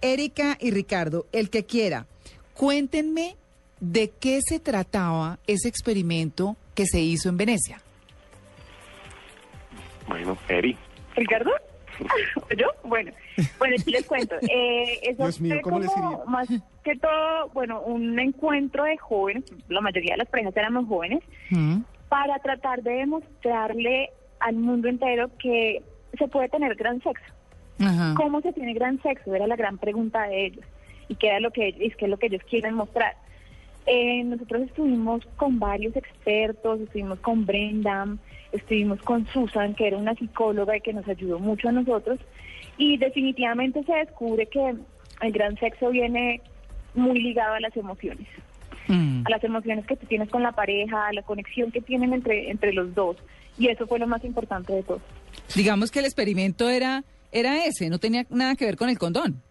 Erika 0.00 0.56
y 0.60 0.70
Ricardo, 0.70 1.26
el 1.32 1.50
que 1.50 1.64
quiera, 1.64 2.06
cuéntenme 2.54 3.36
de 3.80 4.10
qué 4.20 4.40
se 4.42 4.60
trataba 4.60 5.38
ese 5.46 5.68
experimento 5.68 6.56
que 6.74 6.86
se 6.86 7.00
hizo 7.00 7.28
en 7.28 7.36
Venecia. 7.36 7.80
Bueno, 10.08 10.36
Eri, 10.48 10.76
¿Ricardo? 11.16 11.50
¿Yo? 12.56 12.66
Bueno, 12.84 13.12
bueno, 13.58 13.76
sí 13.78 13.90
les 13.90 14.06
cuento. 14.06 14.36
Eh, 14.42 15.00
eso 15.02 15.22
Dios 15.24 15.40
mío, 15.40 15.54
fue 15.54 15.62
¿cómo 15.62 15.78
les 15.80 15.90
iría? 15.96 16.18
más 16.26 16.48
que 16.84 16.96
todo, 16.96 17.48
bueno, 17.52 17.80
un 17.82 18.18
encuentro 18.18 18.84
de 18.84 18.96
jóvenes, 18.96 19.44
la 19.68 19.80
mayoría 19.80 20.12
de 20.14 20.18
las 20.18 20.28
parejas 20.28 20.56
éramos 20.56 20.86
jóvenes, 20.86 21.20
Mm, 21.50 21.82
para 22.08 22.38
tratar 22.38 22.82
de 22.82 22.92
demostrarle 22.92 24.10
al 24.40 24.56
mundo 24.56 24.88
entero 24.88 25.30
que 25.38 25.82
se 26.18 26.28
puede 26.28 26.48
tener 26.48 26.74
gran 26.74 27.02
sexo. 27.02 27.32
Ajá. 27.80 28.14
¿Cómo 28.16 28.40
se 28.40 28.52
tiene 28.52 28.74
gran 28.74 29.00
sexo? 29.02 29.34
Era 29.34 29.46
la 29.46 29.56
gran 29.56 29.78
pregunta 29.78 30.22
de 30.22 30.46
ellos. 30.46 30.64
Y 31.08 31.14
que 31.16 31.28
era 31.28 31.40
lo 31.40 31.50
que, 31.50 31.68
es 31.68 31.96
que 31.96 32.04
es 32.04 32.10
lo 32.10 32.18
que 32.18 32.26
ellos 32.26 32.42
quieren 32.48 32.74
mostrar. 32.74 33.16
Eh, 33.86 34.22
nosotros 34.24 34.62
estuvimos 34.62 35.26
con 35.36 35.58
varios 35.58 35.96
expertos, 35.96 36.80
estuvimos 36.80 37.18
con 37.20 37.46
Brenda, 37.46 38.06
estuvimos 38.52 39.00
con 39.02 39.26
Susan, 39.28 39.74
que 39.74 39.88
era 39.88 39.96
una 39.96 40.14
psicóloga 40.14 40.76
y 40.76 40.80
que 40.80 40.92
nos 40.92 41.08
ayudó 41.08 41.38
mucho 41.38 41.68
a 41.68 41.72
nosotros. 41.72 42.18
Y 42.76 42.96
definitivamente 42.96 43.82
se 43.84 43.92
descubre 43.92 44.46
que 44.46 44.74
el 45.20 45.32
gran 45.32 45.56
sexo 45.58 45.90
viene 45.90 46.40
muy 46.94 47.20
ligado 47.20 47.54
a 47.54 47.60
las 47.60 47.76
emociones. 47.76 48.26
Mm. 48.88 49.22
a 49.24 49.30
las 49.30 49.44
emociones 49.44 49.86
que 49.86 49.94
tú 49.94 50.06
tienes 50.06 50.28
con 50.30 50.42
la 50.42 50.50
pareja, 50.50 51.06
a 51.06 51.12
la 51.12 51.22
conexión 51.22 51.70
que 51.70 51.80
tienen 51.80 52.12
entre, 52.12 52.50
entre 52.50 52.72
los 52.72 52.92
dos. 52.94 53.16
Y 53.56 53.68
eso 53.68 53.86
fue 53.86 54.00
lo 54.00 54.06
más 54.08 54.24
importante 54.24 54.72
de 54.72 54.82
todo. 54.82 55.00
Digamos 55.54 55.92
que 55.92 56.00
el 56.00 56.06
experimento 56.06 56.68
era, 56.68 57.04
era 57.30 57.64
ese, 57.66 57.88
no 57.88 57.98
tenía 57.98 58.26
nada 58.30 58.56
que 58.56 58.64
ver 58.64 58.76
con 58.76 58.88
el 58.88 58.98
condón. 58.98 59.42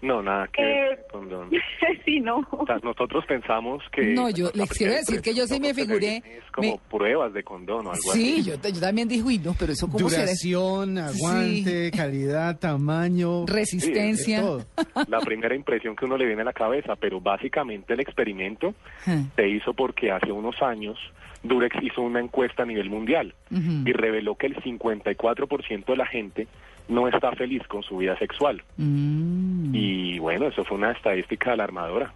No, 0.00 0.22
nada 0.22 0.46
que 0.48 0.62
Eh, 0.62 0.98
sí, 2.04 2.20
no. 2.20 2.46
Nosotros 2.82 3.24
pensamos 3.26 3.82
que... 3.92 4.14
No, 4.14 4.30
yo 4.30 4.50
les 4.54 4.70
quiero 4.70 4.92
decir 4.92 5.20
que 5.20 5.34
yo 5.34 5.46
sí 5.46 5.58
me 5.58 5.74
figuré. 5.74 6.18
Es 6.18 6.50
como 6.52 6.72
me- 6.72 6.80
pruebas 6.90 7.32
de 7.32 7.42
condón 7.42 7.86
o 7.86 7.90
algo 7.90 8.12
Sí, 8.12 8.40
así. 8.40 8.44
yo, 8.50 8.54
yo 8.72 8.80
también 8.80 9.08
dije, 9.08 9.22
uy, 9.22 9.38
no, 9.38 9.54
pero 9.58 9.72
eso 9.72 9.86
será. 9.86 10.22
Duración, 10.22 10.98
aguante, 10.98 11.90
calidad, 11.90 12.58
tamaño. 12.58 13.44
Resistencia. 13.46 14.40
todo. 14.40 14.64
La 15.08 15.20
primera 15.20 15.54
impresión 15.54 15.96
que 15.96 16.04
uno 16.04 16.16
le 16.16 16.26
viene 16.26 16.42
a 16.42 16.46
la 16.46 16.52
cabeza, 16.52 16.94
pero 16.96 17.20
básicamente 17.20 17.92
el 17.94 18.00
experimento 18.00 18.74
Ah, 19.06 19.22
se 19.36 19.48
hizo 19.48 19.74
porque 19.74 20.10
hace 20.12 20.30
unos 20.32 20.60
años 20.62 20.96
Durex 21.42 21.76
hizo 21.82 22.02
una 22.02 22.20
encuesta 22.20 22.62
a 22.62 22.66
nivel 22.66 22.90
mundial 22.90 23.34
ujú. 23.50 23.82
y 23.88 23.92
reveló 23.92 24.34
que 24.36 24.46
el 24.46 24.56
54% 24.56 25.84
de 25.86 25.96
la 25.96 26.06
gente 26.06 26.46
no 26.88 27.06
está 27.08 27.32
feliz 27.32 27.62
con 27.68 27.82
su 27.82 27.98
vida 27.98 28.16
sexual. 28.18 28.62
Mm, 28.76 29.74
Y 29.74 30.18
bueno, 30.18 30.46
eso 30.48 30.64
fue 30.64 30.76
una 30.78 30.92
estadística 30.92 31.52
alarmadora. 31.52 32.12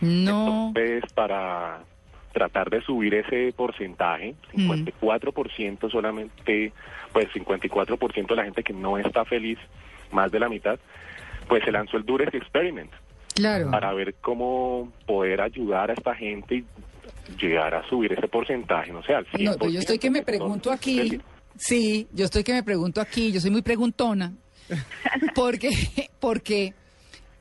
no. 0.00 0.68
Entonces, 0.76 1.04
para 1.14 1.78
tratar 2.32 2.68
de 2.68 2.82
subir 2.82 3.14
ese 3.14 3.52
porcentaje, 3.56 4.34
Mm. 4.52 4.68
54% 4.68 5.88
solamente, 5.90 6.72
pues 7.12 7.28
54% 7.32 8.34
de 8.34 8.36
la 8.36 8.44
gente 8.44 8.62
que 8.62 8.72
no 8.74 8.98
está 8.98 9.24
feliz, 9.24 9.58
más 10.12 10.30
de 10.30 10.38
la 10.40 10.48
mitad, 10.48 10.78
pues 11.48 11.64
se 11.64 11.72
lanzó 11.72 11.96
el 11.96 12.04
Durex 12.04 12.34
Experiment 12.34 12.90
Claro. 13.34 13.70
para 13.70 13.92
ver 13.94 14.14
cómo 14.20 14.92
poder 15.06 15.40
ayudar 15.40 15.90
a 15.90 15.94
esta 15.94 16.14
gente 16.14 16.56
y 16.56 16.64
llegar 17.40 17.74
a 17.74 17.88
subir 17.88 18.12
ese 18.12 18.28
porcentaje, 18.28 18.92
no 18.92 19.02
sé, 19.02 19.14
al 19.14 19.24
100%. 19.26 19.44
No, 19.52 19.58
pues 19.58 19.72
yo 19.72 19.78
estoy 19.80 19.98
que 19.98 20.10
me 20.10 20.22
pregunto 20.22 20.70
aquí. 20.70 21.18
Sí, 21.58 22.06
yo 22.12 22.24
estoy 22.24 22.44
que 22.44 22.52
me 22.52 22.62
pregunto 22.62 23.00
aquí. 23.00 23.32
Yo 23.32 23.40
soy 23.40 23.50
muy 23.50 23.62
preguntona. 23.62 24.34
Porque, 25.34 25.70
porque, 26.18 26.74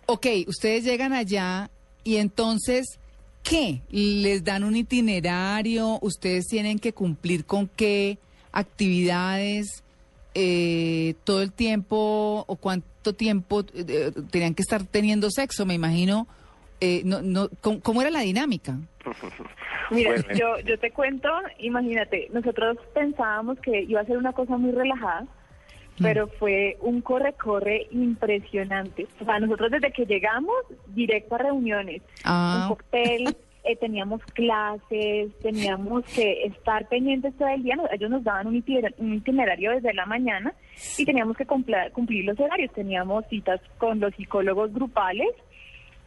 ok, 0.06 0.28
ustedes 0.48 0.84
llegan 0.84 1.14
allá 1.14 1.72
y 2.04 2.18
entonces, 2.18 3.00
¿qué? 3.42 3.82
¿Les 3.90 4.44
dan 4.44 4.64
un 4.64 4.76
itinerario? 4.76 5.98
¿Ustedes 6.02 6.46
tienen 6.46 6.78
que 6.78 6.94
cumplir 6.94 7.46
con 7.46 7.68
qué 7.68 8.20
actividades? 8.52 9.82
Eh, 10.36 11.16
todo 11.24 11.42
el 11.42 11.54
tiempo 11.54 12.44
o 12.46 12.56
cuánto 12.58 13.14
tiempo 13.14 13.64
eh, 13.74 14.12
tenían 14.30 14.54
que 14.54 14.62
estar 14.62 14.84
teniendo 14.84 15.32
sexo, 15.32 15.66
me 15.66 15.74
imagino. 15.74 16.28
Eh, 16.82 17.02
no, 17.06 17.22
no, 17.22 17.50
¿cómo, 17.62 17.80
cómo 17.80 18.02
era 18.02 18.12
la 18.12 18.20
dinámica? 18.20 18.78
Mira, 19.92 20.12
Bueno. 20.12 20.26
yo, 20.36 20.60
yo 20.66 20.80
te 20.80 20.92
cuento, 20.92 21.30
imagínate, 21.60 22.28
nosotros 22.34 22.78
pensábamos 22.94 23.60
que 23.60 23.82
iba 23.84 24.02
a 24.02 24.06
ser 24.06 24.18
una 24.18 24.34
cosa 24.34 24.58
muy 24.58 24.72
relajada, 24.72 25.26
pero 26.02 26.28
fue 26.28 26.78
un 26.82 27.02
corre-corre 27.02 27.88
impresionante. 27.92 29.08
O 29.22 29.26
sea, 29.26 29.40
nosotros 29.40 29.72
desde 29.72 29.92
que 29.92 30.06
llegamos, 30.06 30.56
directo 30.88 31.36
a 31.36 31.40
reuniones, 31.40 32.02
Ah. 32.26 32.64
un 32.70 32.76
cóctel, 32.76 33.36
eh, 33.64 33.76
teníamos 33.78 34.22
clases, 34.34 35.32
teníamos 35.42 36.04
que 36.14 36.44
estar 36.44 36.88
pendientes 36.90 37.34
todo 37.38 37.48
el 37.48 37.64
día. 37.64 37.78
Ellos 37.94 38.10
nos 38.10 38.24
daban 38.24 38.48
un 38.48 38.56
itiner- 38.62 38.94
un 38.98 39.14
itinerario 39.16 39.72
desde 39.72 39.94
la 39.94 40.06
mañana 40.06 40.54
y 40.98 41.06
teníamos 41.06 41.38
que 41.38 41.46
cumplir 41.46 42.26
los 42.26 42.40
horarios. 42.40 42.72
Teníamos 42.74 43.26
citas 43.30 43.62
con 43.78 44.00
los 44.00 44.14
psicólogos 44.16 44.74
grupales, 44.74 45.30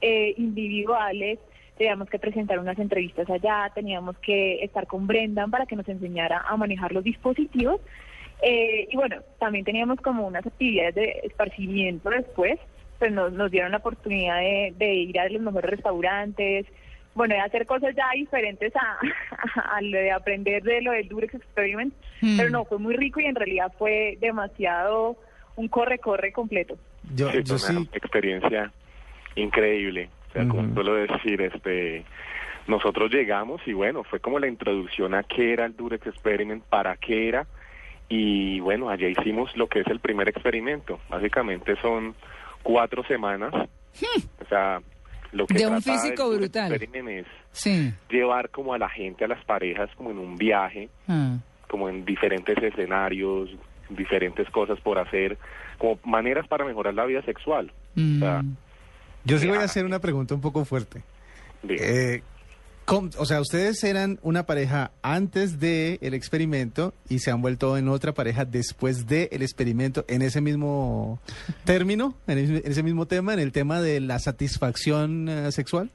eh, 0.03 0.35
individuales, 0.37 1.39
teníamos 1.79 2.11
que 2.11 2.19
presentar 2.19 2.59
unas 2.59 2.79
entrevistas 2.79 3.29
allá, 3.31 3.71
teníamos 3.75 4.19
que 4.19 4.63
estar 4.65 4.87
con 4.87 5.07
Brendan 5.07 5.51
para 5.51 5.65
que 5.67 5.77
nos 5.77 5.89
enseñara 5.89 6.43
a 6.47 6.57
manejar 6.57 6.93
los 6.93 7.05
dispositivos. 7.05 7.81
Eh, 8.43 8.89
y 8.91 8.97
bueno, 8.97 9.17
también 9.39 9.65
teníamos 9.65 10.01
como 10.01 10.27
unas 10.27 10.47
actividades 10.47 10.95
de 10.95 11.21
esparcimiento 11.25 12.11
después, 12.11 12.59
pues 12.99 13.13
nos, 13.13 13.33
nos 13.33 13.51
dieron 13.51 13.73
la 13.73 13.79
oportunidad 13.79 14.39
de, 14.39 14.75
de 14.77 14.95
ir 14.95 15.19
a 15.19 15.29
los 15.29 15.41
mejores 15.43 15.71
restaurantes, 15.71 16.67
bueno, 17.15 17.35
de 17.35 17.41
hacer 17.41 17.67
cosas 17.67 17.97
ya 17.97 18.07
diferentes 18.15 18.73
a, 18.77 18.99
a 19.77 19.81
lo 19.81 19.99
de 19.99 20.13
aprender 20.13 20.63
de 20.63 20.83
lo 20.83 20.93
del 20.93 21.09
Durex 21.09 21.35
Experiment, 21.35 21.95
Hmm. 22.21 22.37
pero 22.37 22.51
no, 22.51 22.65
fue 22.65 22.79
muy 22.79 22.97
rico 22.97 23.21
y 23.21 23.27
en 23.27 23.37
realidad 23.37 23.73
fue 23.79 24.19
demasiado 24.21 25.17
un 25.55 25.69
corre-corre 25.69 26.33
completo. 26.33 26.77
Yo, 27.15 27.31
Sí, 27.31 27.39
yo 27.45 27.55
una 27.55 27.81
sí. 27.81 27.89
experiencia 27.93 28.73
increíble. 29.37 30.11
O 30.29 30.33
sea, 30.33 30.47
como 30.49 30.63
Ujú. 30.63 30.75
suelo 30.75 30.95
decir, 30.95 31.41
este, 31.41 32.05
nosotros 32.67 33.11
llegamos 33.11 33.61
y 33.67 33.73
bueno, 33.73 34.05
fue 34.05 34.21
como 34.21 34.39
la 34.39 34.47
introducción 34.47 35.15
a 35.15 35.23
qué 35.23 35.53
era 35.53 35.65
el 35.65 35.77
Durex 35.77 36.07
Experiment, 36.07 36.63
para 36.65 36.97
qué 36.97 37.29
era. 37.29 37.47
Y 38.09 38.61
bueno, 38.61 38.89
allá 38.89 39.09
hicimos 39.09 39.55
lo 39.57 39.69
que 39.69 39.81
es 39.81 39.87
el 39.89 40.01
primer 40.01 40.29
experimento. 40.29 40.99
Básicamente 41.11 41.77
son 41.81 42.15
cuatro 42.63 43.05
semanas. 43.05 43.53
O 43.55 44.45
sea, 44.49 44.81
lo 45.33 45.47
que 45.47 45.55
De 45.55 45.67
un 45.67 45.75
trata 45.83 45.93
el 45.95 46.01
físico 46.01 46.31
brutal. 46.31 46.73
Experiment 46.73 47.09
es 47.09 47.27
Sí. 47.53 47.93
llevar 48.11 48.51
como 48.51 48.73
a 48.75 48.79
la 48.79 48.89
gente, 48.89 49.25
a 49.25 49.29
las 49.29 49.45
parejas, 49.45 49.91
como 49.97 50.11
en 50.11 50.19
un 50.19 50.37
viaje, 50.37 50.89
Ah. 51.07 51.37
como 51.69 51.89
en 51.89 52.05
diferentes 52.05 52.57
escenarios, 52.63 53.51
diferentes 53.91 54.49
cosas 54.51 54.79
por 54.81 54.99
hacer, 54.99 55.37
como 55.79 55.99
maneras 56.05 56.47
para 56.49 56.65
mejorar 56.65 56.95
la 56.95 57.05
vida 57.07 57.23
sexual. 57.23 57.73
O 57.97 58.19
sea, 58.21 58.43
Mm. 58.43 58.57
Yo 59.25 59.39
sí 59.39 59.47
voy 59.49 59.59
a 59.59 59.63
hacer 59.65 59.85
una 59.85 59.99
pregunta 59.99 60.35
un 60.35 60.41
poco 60.41 60.65
fuerte. 60.65 61.03
Eh, 61.69 62.23
¿cómo- 62.85 63.11
o 63.19 63.27
sea, 63.27 63.41
ustedes 63.41 63.83
eran 63.85 64.19
una 64.23 64.45
pareja 64.47 64.91
antes 65.03 65.61
del 65.61 65.99
el 66.01 66.15
experimento 66.15 66.95
y 67.09 67.19
se 67.19 67.31
han 67.31 67.43
vuelto 67.43 67.77
en 67.77 67.89
otra 67.89 68.13
pareja 68.13 68.45
después 68.45 69.07
del 69.07 69.43
experimento 69.43 70.05
en 70.09 70.23
ese 70.23 70.41
mismo 70.41 71.19
término, 71.65 72.15
en 72.27 72.39
ese, 72.39 72.57
en 72.65 72.73
ese 72.73 72.83
mismo 72.83 73.07
tema, 73.07 73.35
en 73.35 73.41
el 73.41 73.53
tema 73.53 73.81
de 73.81 74.01
la 74.01 74.19
satisfacción 74.19 75.29
eh, 75.29 75.53
sexual. 75.53 75.91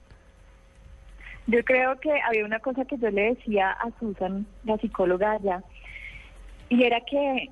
Yo 1.48 1.64
creo 1.66 2.00
que 2.00 2.12
había 2.28 2.46
una 2.46 2.60
cosa 2.60 2.86
que 2.86 2.98
yo 2.98 3.10
le 3.10 3.34
decía 3.36 3.72
a 3.72 3.90
Susan, 4.00 4.46
la 4.64 4.78
psicóloga 4.78 5.34
allá, 5.34 5.62
y 6.70 6.84
era 6.84 7.00
que 7.02 7.50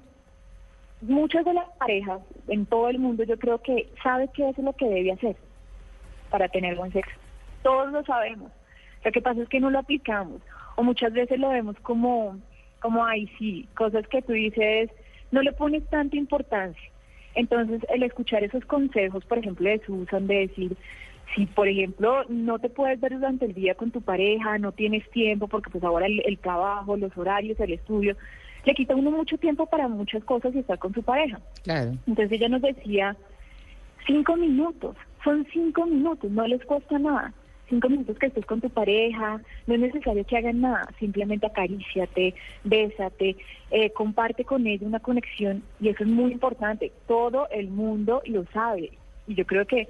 muchas 1.02 1.44
de 1.44 1.54
las 1.54 1.68
parejas 1.78 2.20
en 2.48 2.66
todo 2.68 2.88
el 2.90 3.00
mundo 3.00 3.24
yo 3.24 3.38
creo 3.38 3.58
que 3.62 3.90
sabe 4.04 4.30
qué 4.34 4.48
es 4.50 4.58
lo 4.60 4.72
que 4.74 4.86
debe 4.88 5.12
hacer 5.14 5.36
para 6.32 6.48
tener 6.48 6.76
buen 6.76 6.92
sexo. 6.92 7.16
Todos 7.62 7.92
lo 7.92 8.04
sabemos. 8.04 8.52
Lo 9.04 9.12
que 9.12 9.22
pasa 9.22 9.42
es 9.42 9.50
que 9.50 9.60
no 9.60 9.70
lo 9.70 9.80
aplicamos 9.80 10.42
o 10.76 10.84
muchas 10.84 11.14
veces 11.14 11.40
lo 11.40 11.50
vemos 11.50 11.76
como, 11.82 12.40
como 12.80 13.06
ay 13.06 13.30
sí, 13.38 13.68
cosas 13.76 14.08
que 14.08 14.22
tú 14.22 14.34
dices, 14.34 14.90
no 15.32 15.42
le 15.42 15.52
pones 15.54 15.88
tanta 15.90 16.16
importancia. 16.16 16.90
Entonces, 17.36 17.82
el 17.94 18.04
escuchar 18.04 18.44
esos 18.44 18.66
consejos, 18.66 19.24
por 19.26 19.38
ejemplo, 19.38 19.70
de 19.70 19.80
Susan, 19.86 20.28
de 20.28 20.48
decir, 20.48 20.76
si 21.34 21.46
por 21.46 21.68
ejemplo 21.68 22.26
no 22.28 22.60
te 22.60 22.70
puedes 22.70 23.00
ver 23.00 23.14
durante 23.14 23.46
el 23.46 23.54
día 23.54 23.76
con 23.76 23.92
tu 23.92 24.02
pareja, 24.02 24.58
no 24.58 24.74
tienes 24.74 25.10
tiempo, 25.12 25.48
porque 25.48 25.70
pues 25.70 25.84
ahora 25.84 26.08
el, 26.08 26.22
el 26.26 26.38
trabajo, 26.38 26.98
los 26.98 27.16
horarios, 27.18 27.60
el 27.60 27.74
estudio, 27.74 28.18
le 28.66 28.74
quita 28.74 28.96
uno 28.96 29.12
mucho 29.12 29.38
tiempo 29.38 29.66
para 29.66 29.88
muchas 29.88 30.24
cosas 30.24 30.54
y 30.54 30.60
estar 30.60 30.78
con 30.78 30.94
su 30.94 31.04
pareja. 31.04 31.40
Claro. 31.64 31.92
Entonces 32.06 32.32
ella 32.34 32.50
nos 32.50 32.62
decía, 32.62 33.16
cinco 34.06 34.36
minutos, 34.36 34.96
son 35.24 35.46
cinco 35.52 35.86
minutos, 35.86 36.30
no 36.32 36.46
les 36.48 36.64
cuesta 36.66 36.98
nada. 37.00 37.34
Cinco 37.70 37.88
minutos 37.88 38.18
que 38.20 38.26
estés 38.26 38.46
con 38.46 38.60
tu 38.60 38.70
pareja, 38.70 39.40
no 39.66 39.74
es 39.76 39.80
necesario 39.80 40.26
que 40.26 40.36
hagan 40.38 40.60
nada, 40.60 40.90
simplemente 41.00 41.46
acaríciate, 41.48 42.34
bésate, 42.66 43.38
eh, 43.72 43.92
comparte 43.94 44.44
con 44.44 44.68
ella 44.68 44.86
una 44.86 45.00
conexión 45.00 45.64
y 45.80 45.88
eso 45.88 46.04
es 46.04 46.10
muy 46.10 46.34
importante. 46.34 46.92
Todo 47.08 47.48
el 47.50 47.70
mundo 47.70 48.22
lo 48.26 48.44
sabe 48.54 48.92
y 49.28 49.36
yo 49.36 49.46
creo 49.46 49.66
que 49.66 49.88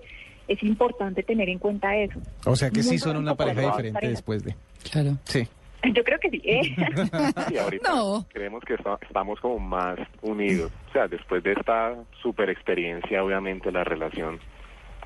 es 0.48 0.62
importante 0.64 1.24
tener 1.24 1.50
en 1.50 1.58
cuenta 1.58 1.96
eso. 1.96 2.20
O 2.46 2.56
sea 2.56 2.70
que 2.70 2.84
sí 2.84 3.00
son 3.00 3.18
una 3.18 3.34
pareja 3.36 3.62
diferente 3.62 3.94
pareja. 3.94 4.12
después 4.12 4.44
de. 4.44 4.56
Claro. 4.92 5.18
Sí. 5.24 5.48
Yo 5.96 6.04
creo 6.04 6.20
que 6.20 6.30
sí. 6.30 6.40
¿eh? 6.46 6.62
Y 7.52 7.58
ahorita 7.58 7.90
No. 7.90 8.28
creemos 8.32 8.64
que 8.64 8.76
esta- 8.76 9.00
estamos 9.02 9.40
como 9.40 9.58
más 9.58 9.98
unidos. 10.22 10.72
O 10.90 10.92
sea, 10.92 11.08
después 11.08 11.42
de 11.42 11.54
esta 11.54 11.96
super 12.22 12.52
experiencia, 12.52 13.24
obviamente 13.24 13.72
la 13.72 13.84
relación 13.84 14.40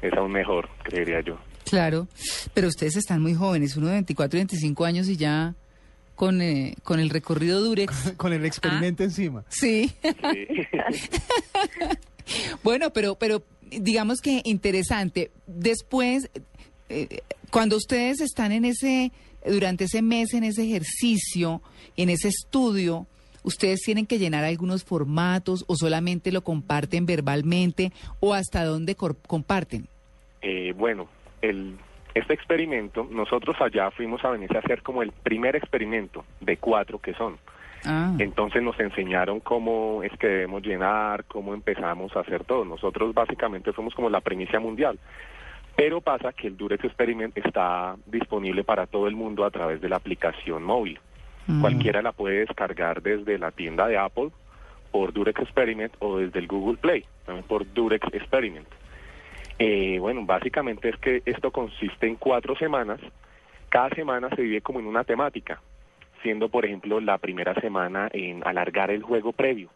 es 0.07 0.13
aún 0.13 0.31
mejor, 0.31 0.69
creería 0.83 1.21
yo. 1.21 1.37
Claro, 1.63 2.07
pero 2.53 2.67
ustedes 2.67 2.95
están 2.95 3.21
muy 3.21 3.33
jóvenes, 3.33 3.75
uno 3.75 3.87
de 3.87 3.93
24 3.93 4.37
y 4.37 4.41
25 4.41 4.85
años 4.85 5.07
y 5.09 5.17
ya 5.17 5.55
con, 6.15 6.41
eh, 6.41 6.75
con 6.83 6.99
el 6.99 7.09
recorrido 7.09 7.61
Durex. 7.61 8.13
Con 8.17 8.33
el 8.33 8.45
experimento 8.45 9.03
encima. 9.03 9.43
Sí. 9.49 9.91
Sí. 10.01 10.47
Bueno, 12.63 12.91
pero, 12.91 13.13
pero 13.13 13.43
digamos 13.69 14.19
que 14.19 14.41
interesante. 14.45 15.29
Después, 15.45 16.29
eh, 16.89 17.19
cuando 17.51 17.77
ustedes 17.77 18.19
están 18.19 18.51
en 18.51 18.65
ese, 18.65 19.11
durante 19.45 19.83
ese 19.83 20.01
mes, 20.01 20.33
en 20.33 20.43
ese 20.43 20.63
ejercicio, 20.63 21.61
en 21.95 22.09
ese 22.09 22.29
estudio, 22.29 23.05
ustedes 23.43 23.81
tienen 23.81 24.07
que 24.07 24.17
llenar 24.17 24.43
algunos 24.43 24.83
formatos 24.83 25.65
o 25.67 25.75
solamente 25.75 26.31
lo 26.31 26.43
comparten 26.43 27.05
verbalmente 27.05 27.91
o 28.19 28.33
hasta 28.33 28.65
dónde 28.65 28.95
comparten. 28.95 29.87
Eh, 30.47 30.73
bueno, 30.77 31.08
el, 31.41 31.75
Este 32.13 32.36
experimento, 32.36 33.08
nosotros 33.10 33.60
allá 33.60 33.89
fuimos 33.89 34.23
a 34.23 34.29
Venecia 34.29 34.58
a 34.58 34.60
hacer 34.60 34.84
como 34.84 35.01
el 35.01 35.12
primer 35.12 35.55
experimento 35.55 36.23
de 36.39 36.58
cuatro 36.58 36.99
que 36.99 37.15
son. 37.15 37.38
Ah. 37.84 38.13
Entonces 38.19 38.62
nos 38.62 38.79
enseñaron 38.79 39.39
cómo 39.39 40.03
es 40.03 40.12
que 40.19 40.27
debemos 40.27 40.62
llenar, 40.62 41.25
cómo 41.25 41.55
empezamos 41.55 42.15
a 42.15 42.19
hacer 42.19 42.43
todo. 42.43 42.63
Nosotros 42.63 43.13
básicamente 43.15 43.73
fuimos 43.73 43.95
como 43.95 44.08
la 44.10 44.21
primicia 44.21 44.60
mundial. 44.60 44.99
Pero 45.75 45.99
pasa 45.99 46.31
que 46.31 46.47
el 46.47 46.55
Durex 46.55 46.86
Experiment 46.86 47.36
está 47.36 47.95
disponible 48.05 48.63
para 48.63 48.86
todo 48.86 49.08
el 49.08 49.15
mundo 49.15 49.45
a 49.45 49.49
través 49.49 49.81
de 49.81 49.89
la 49.89 49.95
aplicación 49.95 50.63
móvil. 50.63 50.99
Mm. 51.47 51.62
Cualquiera 51.62 52.03
la 52.03 52.12
puede 52.12 52.41
descargar 52.41 53.01
desde 53.01 53.39
la 53.39 53.51
tienda 53.51 53.88
de 53.88 53.97
Apple 53.97 54.29
por 54.91 55.12
Durex 55.12 55.41
Experiment 55.41 55.93
o 55.99 56.19
desde 56.19 56.38
el 56.38 56.47
Google 56.47 56.77
Play, 56.77 57.03
también 57.25 57.45
por 57.47 57.65
Durex 57.73 58.08
Experiment. 58.13 58.67
Eh, 59.59 59.97
bueno, 59.99 60.25
básicamente 60.25 60.89
es 60.89 60.97
que 60.97 61.21
esto 61.25 61.51
consiste 61.51 62.07
en 62.07 62.15
cuatro 62.15 62.55
semanas. 62.55 62.99
Cada 63.69 63.89
semana 63.89 64.29
se 64.29 64.41
divide 64.41 64.61
como 64.61 64.79
en 64.79 64.87
una 64.87 65.03
temática, 65.03 65.61
siendo, 66.21 66.49
por 66.49 66.65
ejemplo, 66.65 66.99
la 66.99 67.17
primera 67.17 67.53
semana 67.55 68.09
en 68.11 68.45
alargar 68.45 68.91
el 68.91 69.01
juego 69.01 69.31
previo, 69.31 69.69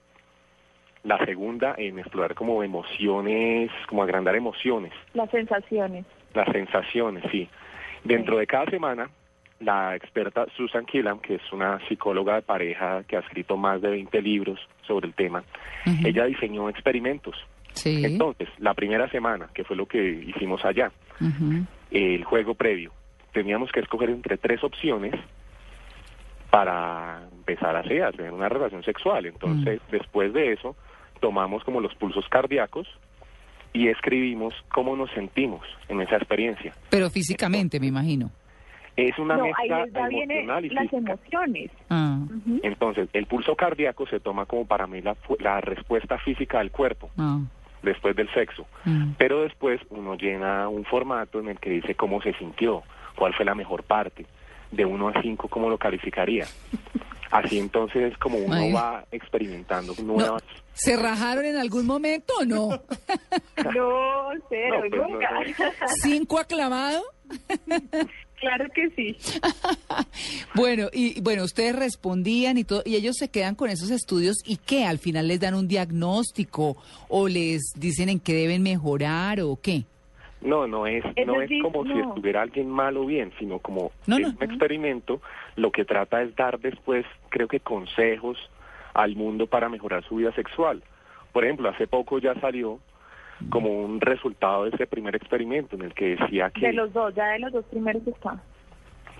la 1.03 1.23
segunda 1.25 1.75
en 1.77 1.99
explorar 1.99 2.35
como 2.35 2.63
emociones, 2.63 3.71
como 3.87 4.03
agrandar 4.03 4.35
emociones, 4.35 4.91
Las 5.13 5.29
sensaciones. 5.31 6.05
las 6.33 6.49
sensaciones, 6.51 7.23
sí. 7.31 7.47
Dentro 8.03 8.37
de 8.37 8.47
cada 8.47 8.65
semana, 8.65 9.09
la 9.59 9.95
experta 9.95 10.45
Susan 10.55 10.85
Killam, 10.85 11.19
que 11.19 11.35
es 11.35 11.53
una 11.53 11.79
psicóloga 11.87 12.35
de 12.35 12.41
pareja 12.41 13.03
que 13.07 13.17
ha 13.17 13.19
escrito 13.19 13.57
más 13.57 13.81
de 13.81 13.89
20 13.89 14.21
libros 14.21 14.59
sobre 14.87 15.07
el 15.07 15.13
tema, 15.13 15.43
ella 16.03 16.25
diseñó 16.25 16.69
experimentos. 16.69 17.35
Sí. 17.79 18.03
Entonces, 18.05 18.47
la 18.59 18.73
primera 18.73 19.09
semana, 19.09 19.49
que 19.53 19.63
fue 19.63 19.75
lo 19.75 19.85
que 19.87 20.01
hicimos 20.27 20.63
allá, 20.65 20.91
el 21.91 22.23
juego 22.23 22.53
previo, 22.55 22.91
teníamos 23.33 23.71
que 23.71 23.79
escoger 23.79 24.09
entre 24.09 24.37
tres 24.37 24.63
opciones 24.63 25.13
para 26.51 27.27
empezar 27.31 27.75
a 27.75 27.83
tener 27.83 28.31
una 28.31 28.49
relación 28.49 28.83
sexual. 28.83 29.25
Entonces, 29.25 29.81
después 29.91 30.33
de 30.33 30.53
eso, 30.53 30.75
tomamos 31.19 31.63
como 31.63 31.79
los 31.79 31.93
pulsos 31.95 32.27
cardíacos 32.29 32.87
y 33.71 33.87
escribimos 33.87 34.53
cómo 34.73 34.95
nos 34.95 35.11
sentimos 35.11 35.61
en 35.89 36.01
esa 36.01 36.15
experiencia. 36.15 36.73
Pero 36.89 37.09
físicamente, 37.09 37.79
me 37.79 37.87
imagino. 37.87 38.31
Es 38.95 39.17
una 39.19 39.37
no, 39.37 39.43
ahí 39.45 39.51
mezcla 39.69 39.85
les 39.85 39.93
da 39.93 40.07
viene 40.09 40.33
emocional 40.39 40.65
y 40.65 40.69
las 40.69 40.89
física. 40.89 40.97
emociones. 41.13 41.71
Ah. 41.89 42.19
Entonces, 42.63 43.07
el 43.13 43.27
pulso 43.27 43.55
cardíaco 43.55 44.07
se 44.07 44.19
toma 44.19 44.45
como 44.45 44.65
para 44.65 44.87
mí 44.87 45.01
la, 45.01 45.13
fu- 45.15 45.37
la 45.39 45.61
respuesta 45.61 46.17
física 46.17 46.57
del 46.57 46.71
cuerpo 46.71 47.09
Ah. 47.17 47.39
Después 47.81 48.15
del 48.15 48.31
sexo. 48.33 48.65
Mm. 48.85 49.11
Pero 49.17 49.41
después 49.43 49.79
uno 49.89 50.15
llena 50.15 50.67
un 50.69 50.85
formato 50.85 51.39
en 51.39 51.49
el 51.49 51.59
que 51.59 51.69
dice 51.69 51.95
cómo 51.95 52.21
se 52.21 52.33
sintió, 52.33 52.83
cuál 53.15 53.33
fue 53.33 53.45
la 53.45 53.55
mejor 53.55 53.83
parte, 53.83 54.25
de 54.71 54.85
1 54.85 55.09
a 55.09 55.21
5 55.21 55.47
cómo 55.47 55.69
lo 55.69 55.77
calificaría. 55.77 56.45
Así 57.31 57.59
entonces 57.59 58.11
es 58.11 58.17
como 58.17 58.39
uno 58.39 58.55
Ay. 58.55 58.73
va 58.73 59.05
experimentando 59.11 59.93
nuevas... 60.01 60.43
¿Se 60.73 60.95
rajaron 60.95 61.45
en 61.45 61.57
algún 61.57 61.85
momento 61.85 62.33
o 62.39 62.45
no? 62.45 62.69
No, 63.75 64.29
cero, 64.47 64.75
No, 64.75 64.79
pues, 64.79 64.91
no, 64.91 65.07
nunca. 65.09 65.29
¿Cinco 66.01 66.39
aclamado? 66.39 67.03
claro 68.39 68.65
que 68.73 68.89
sí. 68.91 69.17
Bueno, 70.55 70.87
y 70.91 71.19
bueno, 71.21 71.43
ustedes 71.43 71.75
respondían 71.75 72.57
y 72.57 72.63
todo, 72.63 72.81
y 72.85 72.95
ellos 72.95 73.15
se 73.17 73.29
quedan 73.29 73.55
con 73.55 73.69
esos 73.69 73.91
estudios 73.91 74.37
y 74.45 74.57
qué, 74.57 74.85
al 74.85 74.97
final 74.97 75.27
les 75.27 75.39
dan 75.39 75.53
un 75.53 75.67
diagnóstico 75.67 76.75
o 77.07 77.27
les 77.27 77.61
dicen 77.75 78.09
en 78.09 78.19
qué 78.19 78.33
deben 78.33 78.63
mejorar 78.63 79.39
o 79.41 79.57
qué. 79.61 79.83
No, 80.41 80.67
no 80.67 80.87
es, 80.87 81.03
Es 81.15 81.27
no 81.27 81.41
es 81.41 81.49
como 81.61 81.83
si 81.85 81.91
estuviera 81.91 82.41
alguien 82.41 82.69
mal 82.69 82.95
o 82.97 83.05
bien, 83.05 83.31
sino 83.39 83.59
como 83.59 83.91
No, 84.07 84.17
es 84.17 84.21
no. 84.21 84.29
un 84.39 84.43
experimento, 84.43 85.21
lo 85.55 85.71
que 85.71 85.85
trata 85.85 86.21
es 86.21 86.35
dar 86.35 86.59
después, 86.59 87.05
creo 87.29 87.47
que 87.47 87.59
consejos 87.59 88.37
al 88.93 89.15
mundo 89.15 89.47
para 89.47 89.69
mejorar 89.69 90.03
su 90.07 90.15
vida 90.15 90.33
sexual. 90.33 90.81
Por 91.33 91.43
ejemplo, 91.45 91.69
hace 91.69 91.87
poco 91.87 92.19
ya 92.19 92.33
salió 92.41 92.79
como 93.49 93.69
un 93.69 94.01
resultado 94.01 94.65
de 94.65 94.71
ese 94.71 94.85
primer 94.87 95.15
experimento 95.15 95.75
en 95.75 95.83
el 95.83 95.93
que 95.93 96.15
decía 96.17 96.49
que 96.49 96.67
De 96.67 96.73
los 96.73 96.91
dos, 96.93 97.13
ya 97.15 97.27
de 97.27 97.39
los 97.39 97.53
dos 97.53 97.65
primeros 97.65 98.05
está. 98.05 98.41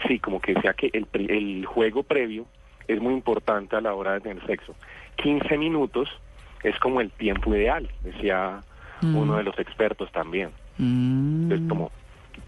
sí, 0.08 0.20
como 0.20 0.40
que 0.42 0.54
decía 0.54 0.74
que 0.74 0.90
el, 0.94 1.06
pri- 1.06 1.28
el 1.30 1.66
juego 1.66 2.04
previo 2.04 2.46
es 2.88 3.00
muy 3.02 3.14
importante 3.14 3.76
a 3.76 3.82
la 3.82 3.94
hora 3.94 4.14
de 4.14 4.22
tener 4.22 4.46
sexo. 4.46 4.76
15 5.18 5.58
minutos 5.58 6.10
es 6.64 6.78
como 6.80 7.02
el 7.02 7.12
tiempo 7.12 7.54
ideal, 7.56 7.90
decía 8.04 8.62
Mm. 9.02 9.16
uno 9.16 9.38
de 9.38 9.44
los 9.44 9.58
expertos 9.60 10.12
también. 10.12 10.50
Mm. 10.78 11.44
Entonces, 11.44 11.70
como 11.70 11.92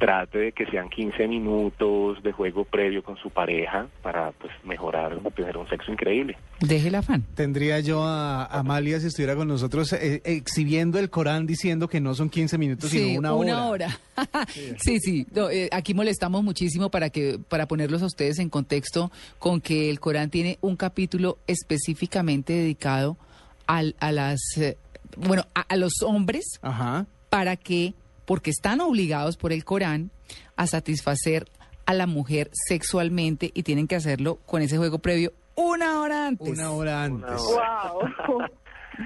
trate 0.02 0.40
de 0.40 0.52
que 0.52 0.66
sean 0.66 0.90
15 0.90 1.28
minutos 1.28 2.24
de 2.24 2.32
juego 2.32 2.66
previo 2.66 3.04
con 3.04 3.18
su 3.18 3.30
pareja 3.30 3.88
para 4.02 4.32
pues 4.32 4.52
mejorar, 4.64 5.20
tener 5.36 5.56
un 5.58 5.70
sexo 5.70 5.92
increíble. 5.92 6.38
Deje 6.60 6.88
el 6.88 6.96
afán. 6.96 7.24
Tendría 7.36 7.80
yo 7.82 8.04
a 8.04 8.46
Amalia 8.46 9.00
si 9.00 9.08
estuviera 9.08 9.36
con 9.36 9.48
nosotros 9.48 9.94
eh, 9.94 10.20
exhibiendo 10.26 10.98
el 10.98 11.12
Corán 11.12 11.46
diciendo 11.46 11.88
que 11.88 12.02
no 12.02 12.16
son 12.16 12.32
15 12.32 12.58
minutos, 12.58 12.90
Sí, 12.90 12.98
sino 13.14 13.38
una, 13.38 13.68
hora. 13.68 14.00
sí, 14.80 15.00
sí. 15.00 15.28
No, 15.36 15.52
eh, 15.52 15.70
aquí 15.72 15.94
molestamos 15.94 16.44
muchísimo 16.44 16.90
para 16.90 17.12
que 17.12 17.38
para 17.48 17.68
ponerlos 17.68 18.02
a 18.02 18.08
ustedes 18.08 18.40
en 18.40 18.50
contexto 18.50 19.12
con 19.38 19.62
que 19.62 19.92
el 19.92 20.00
Corán 20.00 20.32
tiene 20.32 20.58
un 20.62 20.78
capítulo 20.78 21.38
específicamente 21.46 22.54
dedicado 22.54 23.18
al, 23.68 23.96
a 24.00 24.12
las 24.12 24.40
eh, 24.58 24.78
bueno 25.16 25.46
a, 25.54 25.62
a 25.62 25.76
los 25.76 26.02
hombres 26.02 26.60
Ajá. 26.64 27.06
para 27.30 27.56
que 27.56 27.94
porque 28.32 28.52
están 28.52 28.80
obligados 28.80 29.36
por 29.36 29.52
el 29.52 29.66
Corán 29.66 30.10
a 30.56 30.66
satisfacer 30.66 31.50
a 31.86 31.94
la 31.94 32.08
mujer 32.08 32.50
sexualmente 32.54 33.52
y 33.54 33.64
tienen 33.64 33.90
que 33.90 33.98
hacerlo 33.98 34.38
con 34.46 34.62
ese 34.62 34.78
juego 34.78 35.00
previo 35.00 35.34
una 35.56 36.00
hora 36.00 36.28
antes. 36.28 36.48
Una 36.48 36.72
hora 36.72 37.04
antes. 37.04 37.42
Wow. 37.42 38.48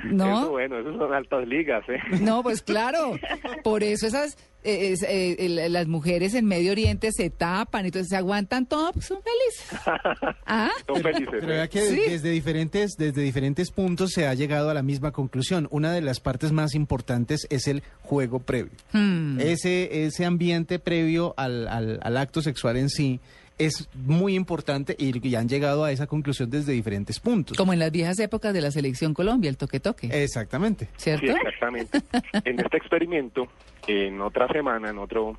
¿No? 0.05 0.39
Eso 0.41 0.51
bueno, 0.51 0.79
eso 0.79 0.97
son 0.97 1.13
altas 1.13 1.47
ligas, 1.47 1.83
¿eh? 1.89 1.99
No, 2.21 2.43
pues 2.43 2.61
claro. 2.63 3.17
Por 3.63 3.83
eso 3.83 4.07
esas 4.07 4.37
eh, 4.63 4.91
es- 4.93 5.03
eh, 5.07 5.67
las 5.69 5.87
mujeres 5.87 6.33
en 6.33 6.45
Medio 6.45 6.71
Oriente 6.71 7.09
se 7.11 7.29
tapan, 7.29 7.85
entonces 7.85 8.09
se 8.09 8.15
aguantan 8.17 8.65
todo, 8.65 8.91
pues 8.93 9.05
son 9.05 9.19
felices. 9.21 9.79
¿Ah? 10.47 10.71
Son 10.87 11.01
felices. 11.01 11.35
Pero 11.39 11.61
¿eh? 11.63 11.69
que 11.69 11.81
Sí. 11.81 12.01
desde 12.09 12.31
diferentes, 12.31 12.91
desde 12.97 13.21
diferentes 13.21 13.71
puntos 13.71 14.11
se 14.11 14.25
ha 14.27 14.33
llegado 14.33 14.69
a 14.69 14.73
la 14.73 14.81
misma 14.81 15.11
conclusión. 15.11 15.67
Una 15.71 15.93
de 15.93 16.01
las 16.01 16.19
partes 16.19 16.51
más 16.51 16.73
importantes 16.73 17.45
es 17.49 17.67
el 17.67 17.83
juego 18.01 18.39
previo. 18.39 18.71
Hmm. 18.91 19.39
Ese, 19.39 20.05
ese 20.05 20.25
ambiente 20.25 20.79
previo 20.79 21.33
al, 21.37 21.67
al- 21.67 21.99
al 22.01 22.17
acto 22.17 22.41
sexual 22.41 22.77
en 22.77 22.89
sí 22.89 23.19
es 23.57 23.89
muy 23.93 24.35
importante 24.35 24.95
y, 24.97 25.25
y 25.27 25.35
han 25.35 25.47
llegado 25.47 25.83
a 25.85 25.91
esa 25.91 26.07
conclusión 26.07 26.49
desde 26.49 26.73
diferentes 26.73 27.19
puntos. 27.19 27.55
Como 27.57 27.71
en 27.73 27.79
las 27.79 27.91
viejas 27.91 28.19
épocas 28.19 28.53
de 28.53 28.61
la 28.61 28.71
selección 28.71 29.13
Colombia, 29.13 29.49
el 29.49 29.57
toque-toque, 29.57 30.07
Exactamente. 30.23 30.89
¿cierto? 30.97 31.25
Sí, 31.27 31.31
exactamente. 31.33 32.01
en 32.43 32.59
este 32.59 32.77
experimento, 32.77 33.47
en 33.87 34.19
otra 34.21 34.47
semana, 34.49 34.89
en 34.89 34.97
otro, 34.97 35.37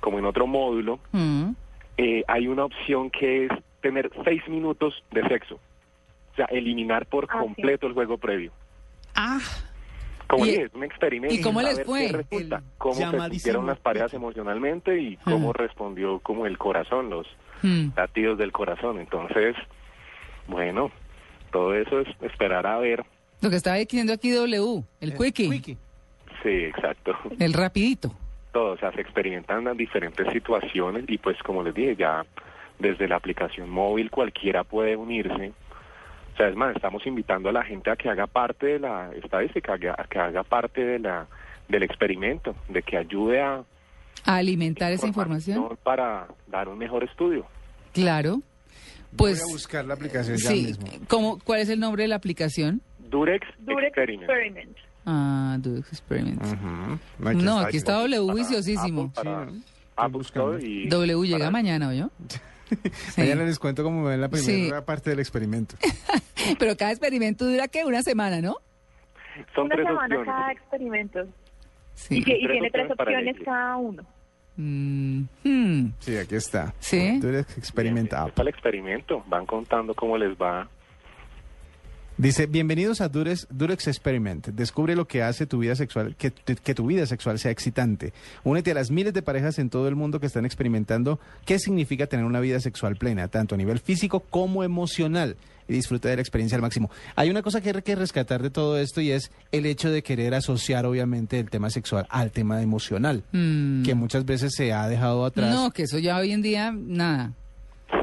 como 0.00 0.18
en 0.18 0.24
otro 0.24 0.46
módulo, 0.46 0.98
Mm. 1.12 1.50
eh, 1.98 2.22
hay 2.28 2.48
una 2.48 2.64
opción 2.64 3.10
que 3.10 3.46
es 3.46 3.52
tener 3.80 4.10
seis 4.24 4.42
minutos 4.48 4.94
de 5.12 5.22
sexo. 5.28 5.54
O 6.32 6.36
sea, 6.36 6.46
eliminar 6.46 7.06
por 7.06 7.24
Ah, 7.30 7.34
sí. 7.34 7.38
completo 7.44 7.86
el 7.86 7.92
juego 7.94 8.18
previo. 8.18 8.50
Ah, 9.14 9.38
Como 10.26 10.44
¿Y- 10.44 10.50
dije, 10.50 10.62
es 10.64 10.74
un 10.74 10.84
experimento. 10.84 11.34
y 11.34 11.40
cómo 11.40 11.60
a 11.60 11.62
les 11.62 11.76
ver 11.78 11.86
fue? 11.86 12.06
qué 12.06 12.12
resulta, 12.12 12.56
El 12.56 12.62
cómo 12.78 12.94
se 12.94 13.30
sintieron 13.30 13.66
las 13.66 13.78
parejas 13.78 14.12
emocionalmente 14.14 14.98
y 15.00 15.16
cómo 15.18 15.52
respondió 15.52 16.18
como 16.20 16.46
el 16.46 16.58
corazón, 16.58 17.10
los 17.10 17.26
mm. 17.62 17.88
latidos 17.96 18.36
del 18.38 18.50
corazón. 18.52 18.98
Entonces, 18.98 19.54
bueno, 20.48 20.90
todo 21.52 21.74
eso 21.74 22.00
es 22.00 22.08
esperar 22.22 22.66
a 22.66 22.78
ver. 22.78 23.04
lo 23.40 23.50
que 23.50 23.56
estaba 23.56 23.76
diciendo 23.76 24.12
aquí 24.12 24.30
W, 24.32 24.82
el 25.00 25.14
quickie, 25.16 25.50
Quickie. 25.50 25.76
Sí, 26.42 26.48
exacto. 26.50 27.12
el 27.38 27.52
rapidito. 27.52 28.12
Todo, 28.52 28.72
o 28.72 28.78
sea, 28.78 28.90
se 28.92 29.00
experimentan 29.02 29.64
las 29.64 29.76
diferentes 29.76 30.26
situaciones 30.32 31.04
y 31.08 31.18
pues 31.18 31.36
como 31.42 31.62
les 31.62 31.74
dije, 31.74 31.94
ya 31.96 32.24
desde 32.78 33.06
la 33.08 33.16
aplicación 33.16 33.68
móvil 33.70 34.10
cualquiera 34.10 34.64
puede 34.64 34.96
unirse. 34.96 35.52
O 36.36 36.38
sea, 36.38 36.48
es 36.48 36.54
más, 36.54 36.76
estamos 36.76 37.06
invitando 37.06 37.48
a 37.48 37.52
la 37.52 37.64
gente 37.64 37.90
a 37.90 37.96
que 37.96 38.10
haga 38.10 38.26
parte 38.26 38.66
de 38.66 38.78
la 38.78 39.10
estadística, 39.14 39.72
a 39.72 39.78
que, 39.78 39.88
a 39.88 40.06
que 40.10 40.18
haga 40.18 40.42
parte 40.42 40.84
de 40.84 40.98
la 40.98 41.26
del 41.66 41.82
experimento, 41.82 42.54
de 42.68 42.82
que 42.82 42.98
ayude 42.98 43.40
a 43.40 43.64
A 44.26 44.36
alimentar 44.36 44.92
esa 44.92 45.06
información. 45.06 45.78
para 45.82 46.26
dar 46.46 46.68
un 46.68 46.76
mejor 46.76 47.04
estudio. 47.04 47.46
Claro. 47.94 48.42
Pues 49.16 49.40
Voy 49.42 49.48
a 49.50 49.52
buscar 49.54 49.84
la 49.86 49.94
aplicación 49.94 50.36
ya 50.36 50.50
sí, 50.50 50.64
mismo. 50.66 50.86
¿cómo, 51.08 51.38
¿cuál 51.42 51.60
es 51.60 51.70
el 51.70 51.80
nombre 51.80 52.02
de 52.02 52.08
la 52.08 52.16
aplicación? 52.16 52.82
Durex, 52.98 53.46
Durex 53.60 53.86
Experiment. 53.96 54.30
Experiment. 54.30 54.76
Ah, 55.06 55.56
Dudex 55.58 55.88
Experiment. 55.88 56.42
No, 57.18 57.60
aquí 57.60 57.78
está 57.78 57.94
W 57.94 58.26
Para 58.26 58.34
viciosísimo. 58.36 59.10
Apple, 59.16 59.24
para 59.24 59.46
Sí, 59.46 59.52
¿no? 59.54 59.62
Apple 59.96 60.18
buscando. 60.18 60.54
Store 60.58 60.68
y 60.70 60.88
W 60.88 61.22
llega 61.26 61.38
para- 61.38 61.50
mañana, 61.50 61.88
¿oyó? 61.88 62.10
Sí. 62.92 63.20
Mañana 63.20 63.44
les 63.44 63.58
cuento 63.58 63.82
cómo 63.84 64.04
ven 64.04 64.20
la 64.20 64.28
primera 64.28 64.78
Sí. 64.80 64.84
parte 64.86 65.10
del 65.10 65.20
experimento. 65.20 65.76
Pero 66.58 66.76
cada 66.76 66.90
experimento 66.92 67.44
dura, 67.48 67.68
¿qué? 67.68 67.84
Una 67.84 68.02
semana, 68.02 68.40
¿no? 68.40 68.56
Son 69.54 69.66
Una 69.66 69.74
tres 69.76 69.86
semana 69.86 70.04
opciones. 70.16 70.26
cada 70.26 70.52
experimento. 70.52 71.26
Sí. 71.94 72.18
Y, 72.18 72.24
que- 72.24 72.36
y 72.36 72.40
Tres 72.46 72.50
tiene 72.52 72.70
tres 72.70 72.90
opciones 72.90 73.36
cada 73.44 73.76
uno. 73.76 74.02
Mm, 74.56 75.22
hmm. 75.44 75.92
Sí, 75.98 76.16
aquí 76.16 76.34
está. 76.34 76.72
Sí. 76.80 77.18
Durex 77.20 77.58
Experimenta 77.58 78.22
App. 78.22 78.30
Para 78.30 78.48
el 78.48 78.54
experimento, 78.54 79.22
van 79.28 79.44
contando 79.46 79.94
cómo 79.94 80.16
les 80.16 80.30
va. 80.36 80.68
Dice, 82.18 82.46
bienvenidos 82.46 83.02
a 83.02 83.10
Durex, 83.10 83.46
Durex 83.50 83.88
Experiment. 83.88 84.46
Descubre 84.48 84.96
lo 84.96 85.06
que 85.06 85.22
hace 85.22 85.44
tu 85.46 85.58
vida 85.58 85.74
sexual, 85.76 86.16
que, 86.16 86.30
que 86.32 86.74
tu 86.74 86.86
vida 86.86 87.04
sexual 87.04 87.38
sea 87.38 87.50
excitante. 87.50 88.14
Únete 88.42 88.70
a 88.70 88.74
las 88.74 88.90
miles 88.90 89.12
de 89.12 89.20
parejas 89.20 89.58
en 89.58 89.68
todo 89.68 89.86
el 89.86 89.96
mundo 89.96 90.18
que 90.18 90.26
están 90.26 90.46
experimentando 90.46 91.20
qué 91.44 91.58
significa 91.58 92.06
tener 92.06 92.24
una 92.24 92.40
vida 92.40 92.58
sexual 92.60 92.96
plena, 92.96 93.28
tanto 93.28 93.54
a 93.54 93.58
nivel 93.58 93.80
físico 93.80 94.20
como 94.20 94.64
emocional. 94.64 95.36
Y 95.68 95.74
disfruta 95.74 96.08
de 96.08 96.14
la 96.16 96.22
experiencia 96.22 96.56
al 96.56 96.62
máximo. 96.62 96.90
Hay 97.16 97.28
una 97.28 97.42
cosa 97.42 97.60
que 97.60 97.70
hay 97.70 97.82
que 97.82 97.96
rescatar 97.96 98.40
de 98.40 98.50
todo 98.50 98.78
esto 98.78 99.00
y 99.02 99.10
es 99.10 99.30
el 99.52 99.66
hecho 99.66 99.90
de 99.90 100.02
querer 100.02 100.32
asociar, 100.32 100.86
obviamente, 100.86 101.38
el 101.40 101.50
tema 101.50 101.68
sexual 101.70 102.06
al 102.08 102.30
tema 102.30 102.62
emocional, 102.62 103.24
Mm. 103.32 103.82
que 103.82 103.94
muchas 103.94 104.24
veces 104.24 104.54
se 104.56 104.72
ha 104.72 104.88
dejado 104.88 105.24
atrás. 105.26 105.52
No, 105.52 105.70
que 105.72 105.82
eso 105.82 105.98
ya 105.98 106.16
hoy 106.18 106.32
en 106.32 106.40
día, 106.40 106.72
nada. 106.72 107.32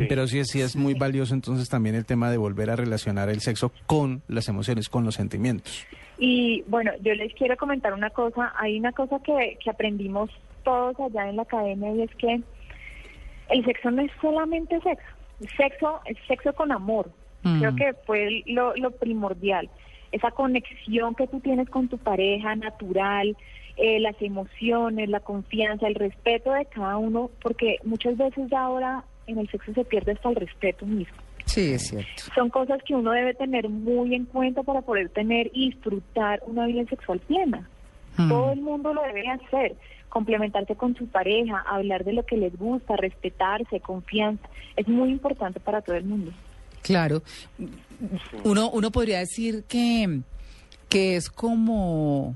Pero 0.09 0.27
sí, 0.27 0.43
sí 0.45 0.61
es 0.61 0.75
muy 0.75 0.93
valioso 0.93 1.33
entonces 1.33 1.69
también 1.69 1.95
el 1.95 2.05
tema 2.05 2.31
de 2.31 2.37
volver 2.37 2.69
a 2.69 2.75
relacionar 2.75 3.29
el 3.29 3.41
sexo 3.41 3.71
con 3.85 4.21
las 4.27 4.47
emociones, 4.47 4.89
con 4.89 5.03
los 5.05 5.15
sentimientos. 5.15 5.85
Y 6.17 6.63
bueno, 6.67 6.91
yo 7.01 7.13
les 7.13 7.33
quiero 7.33 7.57
comentar 7.57 7.93
una 7.93 8.09
cosa. 8.09 8.53
Hay 8.57 8.79
una 8.79 8.91
cosa 8.91 9.19
que, 9.23 9.57
que 9.63 9.69
aprendimos 9.69 10.29
todos 10.63 10.99
allá 10.99 11.29
en 11.29 11.35
la 11.35 11.43
academia 11.43 11.91
y 11.93 12.01
es 12.03 12.15
que 12.15 12.41
el 13.49 13.65
sexo 13.65 13.91
no 13.91 14.01
es 14.01 14.11
solamente 14.21 14.79
sexo. 14.81 15.07
El 15.41 15.49
sexo 15.49 16.01
es 16.05 16.17
sexo 16.27 16.53
con 16.53 16.71
amor. 16.71 17.11
Mm. 17.43 17.59
Creo 17.59 17.75
que 17.75 17.93
fue 18.05 18.43
lo, 18.45 18.75
lo 18.75 18.91
primordial. 18.91 19.69
Esa 20.11 20.31
conexión 20.31 21.15
que 21.15 21.27
tú 21.27 21.39
tienes 21.39 21.69
con 21.69 21.87
tu 21.87 21.97
pareja 21.97 22.55
natural, 22.55 23.35
eh, 23.75 23.99
las 23.99 24.15
emociones, 24.21 25.09
la 25.09 25.19
confianza, 25.19 25.87
el 25.87 25.95
respeto 25.95 26.53
de 26.53 26.65
cada 26.65 26.97
uno, 26.97 27.31
porque 27.41 27.77
muchas 27.83 28.15
veces 28.17 28.53
ahora 28.53 29.03
en 29.27 29.37
el 29.39 29.49
sexo 29.49 29.73
se 29.73 29.85
pierde 29.85 30.13
hasta 30.13 30.29
el 30.29 30.35
respeto 30.35 30.85
mismo. 30.85 31.17
Sí, 31.45 31.73
es 31.73 31.87
cierto. 31.87 32.23
Son 32.35 32.49
cosas 32.49 32.81
que 32.83 32.95
uno 32.95 33.11
debe 33.11 33.33
tener 33.33 33.69
muy 33.69 34.15
en 34.15 34.25
cuenta 34.25 34.63
para 34.63 34.81
poder 34.81 35.09
tener 35.09 35.49
y 35.53 35.71
disfrutar 35.71 36.41
una 36.45 36.65
vida 36.65 36.85
sexual 36.85 37.19
plena. 37.19 37.67
Mm. 38.17 38.29
Todo 38.29 38.51
el 38.51 38.61
mundo 38.61 38.93
lo 38.93 39.01
debe 39.03 39.27
hacer, 39.27 39.75
complementarse 40.09 40.75
con 40.75 40.95
su 40.95 41.07
pareja, 41.07 41.63
hablar 41.67 42.03
de 42.05 42.13
lo 42.13 42.25
que 42.25 42.37
les 42.37 42.57
gusta, 42.57 42.95
respetarse, 42.95 43.79
confianza. 43.79 44.47
Es 44.75 44.87
muy 44.87 45.09
importante 45.09 45.59
para 45.59 45.81
todo 45.81 45.95
el 45.95 46.05
mundo. 46.05 46.31
Claro. 46.81 47.23
Uno, 48.43 48.69
uno 48.69 48.91
podría 48.91 49.19
decir 49.19 49.63
que, 49.67 50.21
que 50.89 51.15
es 51.15 51.29
como, 51.29 52.35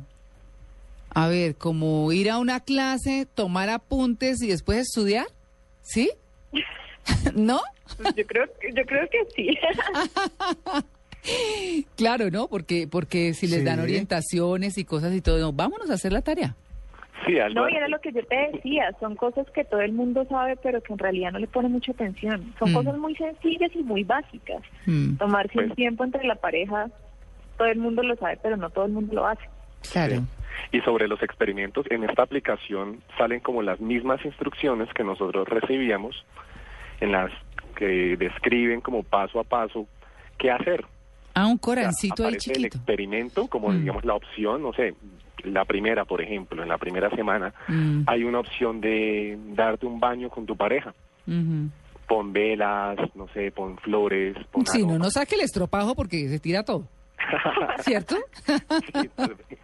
a 1.10 1.28
ver, 1.28 1.56
como 1.56 2.12
ir 2.12 2.30
a 2.30 2.40
una 2.40 2.62
clase, 2.62 3.28
tomar 3.36 3.70
apuntes 3.70 4.42
y 4.42 4.48
después 4.48 4.80
estudiar, 4.80 5.28
¿sí? 5.82 6.12
¿No? 7.36 7.60
Yo 8.16 8.26
creo, 8.28 8.46
yo 8.76 8.86
creo 8.86 9.08
que 9.10 9.26
sí. 9.36 9.58
Claro, 11.98 12.30
¿no? 12.32 12.48
Porque, 12.48 12.88
porque 12.88 13.34
si 13.34 13.48
les 13.48 13.66
dan 13.66 13.80
orientaciones 13.82 14.78
y 14.78 14.86
cosas 14.86 15.14
y 15.14 15.22
todo, 15.22 15.40
no, 15.40 15.52
vámonos 15.52 15.90
a 15.90 15.96
hacer 15.96 16.14
la 16.14 16.22
tarea. 16.22 16.56
Sí, 17.26 17.38
algo 17.40 17.62
No, 17.62 17.70
y 17.70 17.76
era 17.76 17.88
lo 17.90 18.00
que 18.00 18.14
yo 18.14 18.24
te 18.26 18.50
decía, 18.54 18.92
son 19.00 19.16
cosas 19.16 19.46
que 19.52 19.66
todo 19.66 19.82
el 19.82 19.92
mundo 19.92 20.26
sabe, 20.30 20.56
pero 20.64 20.82
que 20.82 20.94
en 20.94 21.00
realidad 21.00 21.32
no 21.32 21.40
le 21.40 21.48
pone 21.48 21.68
mucha 21.68 21.92
atención. 21.92 22.54
Son 22.60 22.72
Mm. 22.72 22.76
cosas 22.76 22.98
muy 22.98 23.14
sencillas 23.16 23.72
y 23.76 23.84
muy 23.84 24.04
básicas. 24.06 24.62
Mm, 24.86 25.18
Tomarse 25.18 25.58
un 25.60 25.66
Pues- 25.66 25.76
tiempo 25.76 26.04
entre 26.06 26.24
la 26.26 26.36
pareja, 26.36 26.90
todo 27.58 27.68
el 27.68 27.80
mundo 27.80 28.04
lo 28.04 28.16
sabe, 28.16 28.38
pero 28.42 28.56
no 28.56 28.70
todo 28.70 28.86
el 28.86 28.92
mundo 28.94 29.14
lo 29.16 29.28
hace. 29.28 29.44
Claro. 29.92 30.24
Y 30.72 30.82
sobre 30.82 31.08
los 31.08 31.22
experimentos, 31.24 31.86
en 31.90 32.04
esta 32.04 32.24
aplicación 32.24 33.02
salen 33.18 33.40
como 33.40 33.62
las 33.62 33.80
mismas 33.80 34.24
instrucciones 34.26 34.92
que 34.94 35.04
nosotros 35.04 35.48
recibíamos, 35.48 36.26
en 37.00 37.12
las 37.12 37.32
que 37.76 38.18
describen 38.18 38.82
como 38.82 39.04
paso 39.04 39.40
a 39.40 39.44
paso 39.44 39.88
qué 40.38 40.52
hacer. 40.52 40.84
Ah, 41.36 41.46
un 41.46 41.54
O 41.54 41.56
sea, 41.58 41.60
corancito 41.62 42.26
ahí 42.28 42.38
el 42.48 42.66
experimento 42.66 43.48
como 43.48 43.70
Mm. 43.70 43.80
digamos 43.82 44.04
la 44.06 44.16
opción, 44.16 44.64
no 44.64 44.74
sé, 44.74 44.96
la 45.44 45.64
primera, 45.66 46.04
por 46.06 46.22
ejemplo, 46.22 46.64
en 46.64 46.70
la 46.70 46.80
primera 46.80 47.10
semana 47.12 47.54
Mm, 47.68 48.02
hay 48.08 48.24
una 48.24 48.40
opción 48.40 48.82
de 48.82 49.38
darte 49.50 49.86
un 49.86 50.00
baño 50.00 50.30
con 50.30 50.46
tu 50.48 50.58
pareja. 50.58 50.94
ujú. 51.28 51.70
Pon 52.08 52.32
velas, 52.34 52.98
no 53.16 53.28
sé, 53.34 53.52
pon 53.52 53.78
flores, 53.80 54.36
pon 54.52 54.66
Sí, 54.66 54.80
no, 54.80 54.92
aroma. 54.92 55.06
no 55.06 55.12
saque 55.12 55.36
el 55.36 55.42
estropajo 55.42 55.94
porque 55.94 56.28
se 56.30 56.40
tira 56.40 56.64
todo, 56.64 56.88
¿cierto? 57.80 58.16
Sí, 58.46 59.10
vez. 59.18 59.60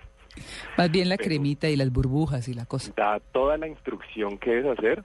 Más 0.77 0.91
bien 0.91 1.09
la 1.09 1.17
Pero- 1.17 1.27
cremita 1.29 1.69
y 1.69 1.75
las 1.75 1.91
burbujas 1.91 2.47
y 2.47 2.53
la 2.53 2.65
cosa. 2.65 2.91
da 2.95 3.19
toda 3.31 3.57
la 3.57 3.67
instrucción 3.67 4.37
que 4.37 4.51
debes 4.51 4.77
hacer, 4.77 5.03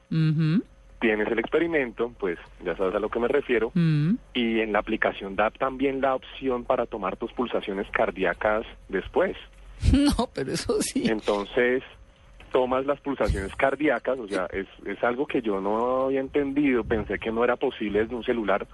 tienes 1.00 1.28
el 1.28 1.38
experimento, 1.38 2.12
pues 2.18 2.38
ya 2.64 2.76
sabes 2.76 2.94
a 2.94 2.98
lo 2.98 3.08
que 3.08 3.20
me 3.20 3.28
refiero, 3.28 3.70
mm. 3.74 4.14
y 4.34 4.60
en 4.60 4.72
la 4.72 4.80
aplicación 4.80 5.36
da 5.36 5.50
también 5.50 6.00
la 6.00 6.14
opción 6.14 6.64
para 6.64 6.86
tomar 6.86 7.16
tus 7.16 7.32
pulsaciones 7.32 7.86
cardíacas 7.90 8.66
después. 8.88 9.36
No, 9.92 10.28
pero 10.34 10.50
eso 10.52 10.82
sí. 10.82 11.04
Entonces, 11.08 11.84
tomas 12.50 12.84
las 12.84 13.00
pulsaciones 13.00 13.54
cardíacas, 13.54 14.18
o 14.18 14.26
sea, 14.26 14.46
es, 14.52 14.66
es 14.84 15.02
algo 15.04 15.26
que 15.26 15.40
yo 15.40 15.60
no 15.60 16.06
había 16.06 16.18
entendido, 16.20 16.82
pensé 16.82 17.18
que 17.20 17.30
no 17.30 17.44
era 17.44 17.54
posible 17.54 18.00
desde 18.00 18.16
un 18.16 18.24
celular, 18.24 18.66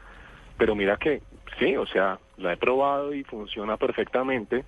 pero 0.56 0.74
mira 0.74 0.96
que 0.96 1.20
sí, 1.58 1.76
o 1.76 1.86
sea, 1.86 2.18
la 2.38 2.54
he 2.54 2.56
probado 2.56 3.12
y 3.12 3.22
funciona 3.24 3.76
perfectamente. 3.76 4.64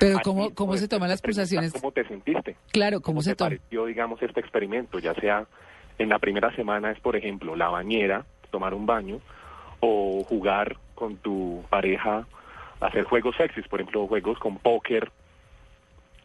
Pero 0.00 0.16
Aquí 0.16 0.24
¿cómo, 0.24 0.54
cómo 0.54 0.76
se 0.78 0.88
toman 0.88 1.10
las 1.10 1.20
pulsaciones? 1.20 1.74
¿Cómo 1.74 1.92
te 1.92 2.08
sentiste? 2.08 2.56
Claro, 2.72 3.02
¿cómo 3.02 3.20
se 3.20 3.32
te 3.32 3.36
toma? 3.36 3.50
pareció, 3.50 3.84
digamos, 3.84 4.20
este 4.22 4.40
experimento? 4.40 4.98
Ya 4.98 5.12
sea 5.14 5.46
en 5.98 6.08
la 6.08 6.18
primera 6.18 6.56
semana 6.56 6.90
es, 6.90 6.98
por 7.00 7.16
ejemplo, 7.16 7.54
la 7.54 7.68
bañera, 7.68 8.24
tomar 8.50 8.72
un 8.72 8.86
baño, 8.86 9.20
o 9.80 10.24
jugar 10.24 10.78
con 10.94 11.18
tu 11.18 11.62
pareja, 11.68 12.26
hacer 12.80 13.04
juegos 13.04 13.36
sexys, 13.36 13.68
por 13.68 13.82
ejemplo, 13.82 14.06
juegos 14.06 14.38
con 14.38 14.56
póker, 14.56 15.12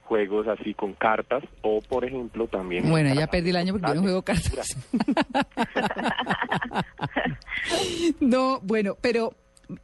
juegos 0.05 0.47
así 0.47 0.73
con 0.73 0.93
cartas, 0.93 1.43
o 1.61 1.81
por 1.81 2.05
ejemplo 2.05 2.47
también... 2.47 2.89
Bueno, 2.89 3.13
ya 3.13 3.27
perdí 3.27 3.49
el 3.49 3.57
año 3.57 3.73
porque 3.73 3.89
yo 3.89 3.95
no 3.95 4.01
juego 4.03 4.21
cartas. 4.21 4.77
no, 8.21 8.61
bueno, 8.61 8.95
pero 9.01 9.33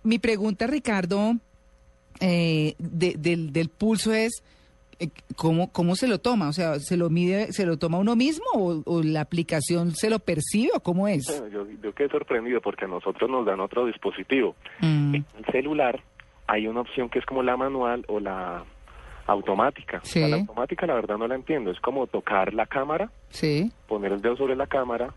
mi 0.03 0.19
pregunta, 0.19 0.67
Ricardo, 0.67 1.35
eh, 2.21 2.75
de- 2.79 3.15
del, 3.17 3.51
del 3.51 3.67
pulso 3.69 4.13
es, 4.13 4.43
eh, 4.99 5.09
¿cómo, 5.35 5.71
¿cómo 5.71 5.95
se 5.95 6.07
lo 6.07 6.19
toma? 6.19 6.47
O 6.47 6.53
sea, 6.53 6.79
¿se 6.79 6.95
lo 6.95 7.09
mide, 7.09 7.51
se 7.51 7.65
lo 7.65 7.77
toma 7.77 7.97
uno 7.97 8.15
mismo 8.15 8.45
o, 8.53 8.81
o 8.85 9.01
la 9.03 9.21
aplicación 9.21 9.91
se 9.95 10.09
lo 10.09 10.19
percibe 10.19 10.71
o 10.75 10.79
cómo 10.79 11.07
es? 11.07 11.25
Bueno, 11.27 11.47
yo, 11.47 11.67
yo 11.83 11.93
quedé 11.93 12.09
sorprendido 12.09 12.61
porque 12.61 12.85
a 12.85 12.87
nosotros 12.87 13.29
nos 13.29 13.45
dan 13.45 13.59
otro 13.59 13.85
dispositivo. 13.87 14.55
Mm, 14.79 15.15
En 15.15 15.25
el 15.39 15.45
celular 15.51 16.01
hay 16.47 16.67
una 16.67 16.81
opción 16.81 17.09
que 17.09 17.19
es 17.19 17.25
como 17.25 17.41
la 17.43 17.57
manual 17.57 18.05
o 18.07 18.19
la 18.19 18.63
automática. 19.27 20.01
Sí. 20.03 20.19
La 20.19 20.35
automática 20.37 20.85
la 20.85 20.93
verdad 20.95 21.17
no 21.17 21.27
la 21.27 21.35
entiendo, 21.35 21.71
es 21.71 21.79
como 21.79 22.05
tocar 22.07 22.53
la 22.53 22.65
cámara, 22.65 23.09
sí. 23.29 23.71
poner 23.87 24.11
el 24.11 24.21
dedo 24.21 24.35
sobre 24.35 24.55
la 24.55 24.67
cámara, 24.67 25.13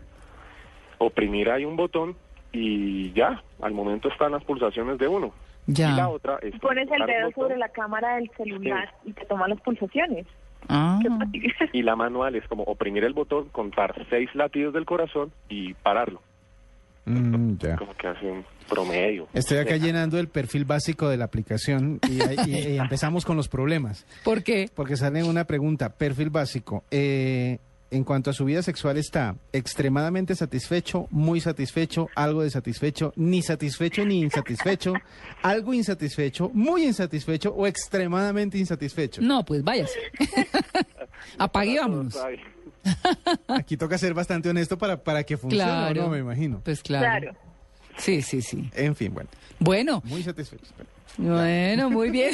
oprimir 0.97 1.49
ahí 1.49 1.65
un 1.65 1.75
botón 1.75 2.15
y 2.51 3.11
ya, 3.13 3.43
al 3.61 3.73
momento 3.73 4.07
están 4.09 4.31
las 4.31 4.43
pulsaciones 4.45 4.97
de 4.97 5.07
uno. 5.07 5.33
Y 5.67 5.71
la 5.81 5.95
Ya. 5.97 6.09
otra 6.09 6.37
es 6.41 6.59
Pones 6.59 6.87
el 6.91 7.05
dedo 7.05 7.31
sobre 7.35 7.57
la 7.57 7.69
cámara 7.69 8.15
del 8.15 8.29
celular 8.37 8.93
y 9.03 9.13
te 9.13 9.25
toma 9.25 9.47
las 9.47 9.59
pulsaciones. 9.61 10.25
Ah, 10.69 10.99
y 11.73 11.81
la 11.83 11.95
manual 11.95 12.35
es 12.35 12.47
como 12.47 12.63
oprimir 12.63 13.03
el 13.03 13.13
botón, 13.13 13.49
contar 13.49 13.93
seis 14.09 14.29
latidos 14.33 14.73
del 14.73 14.85
corazón 14.85 15.31
y 15.49 15.73
pararlo, 15.75 16.21
Mm, 17.05 17.57
ya. 17.59 17.75
como 17.75 17.93
que 17.95 18.07
hace 18.07 18.25
un 18.25 18.43
promedio. 18.67 19.27
Estoy 19.33 19.59
acá 19.59 19.77
llenando 19.77 20.17
el 20.17 20.27
perfil 20.27 20.65
básico 20.65 21.07
de 21.07 21.17
la 21.17 21.25
aplicación 21.25 21.99
y, 22.09 22.17
y- 22.49 22.73
y 22.73 22.77
empezamos 22.79 23.25
con 23.25 23.37
los 23.37 23.47
problemas. 23.47 24.07
¿Por 24.23 24.41
qué? 24.43 24.69
Porque 24.73 24.95
sale 24.97 25.23
una 25.23 25.43
pregunta, 25.45 25.89
perfil 25.89 26.31
básico. 26.31 26.83
Eh, 26.89 27.59
en 27.95 28.03
cuanto 28.03 28.29
a 28.29 28.33
su 28.33 28.43
vida 28.45 28.61
sexual 28.61 28.97
está 28.97 29.35
extremadamente 29.53 30.35
satisfecho, 30.35 31.07
muy 31.11 31.39
satisfecho, 31.39 32.09
algo 32.15 32.43
desatisfecho, 32.43 33.13
ni 33.15 33.41
satisfecho 33.41 34.05
ni 34.05 34.19
insatisfecho, 34.21 34.93
algo 35.41 35.73
insatisfecho, 35.73 36.49
muy 36.53 36.83
insatisfecho 36.85 37.53
o 37.55 37.65
extremadamente 37.65 38.57
insatisfecho. 38.57 39.21
No, 39.21 39.45
pues 39.45 39.63
váyase. 39.63 39.99
Apague 41.37 41.71
y 41.71 41.77
vámonos. 41.77 42.15
Ay, 42.17 42.37
Aquí 43.47 43.77
toca 43.77 43.97
ser 43.97 44.13
bastante 44.13 44.49
honesto 44.49 44.77
para, 44.77 45.01
para 45.03 45.23
que 45.23 45.37
funcione, 45.37 45.63
¿o 45.63 45.75
Claro. 45.75 46.03
¿no? 46.03 46.09
Me 46.09 46.19
imagino. 46.19 46.61
Pues 46.63 46.81
claro. 46.81 47.05
Claro. 47.05 47.37
Sí, 47.97 48.21
sí, 48.21 48.41
sí. 48.41 48.69
En 48.75 48.93
fin, 48.95 49.13
bueno, 49.13 49.29
Bueno, 49.59 50.03
muy 50.05 50.21
satisfecho. 50.21 50.65
Bueno, 51.17 51.89
muy 51.89 52.09
bien. 52.09 52.31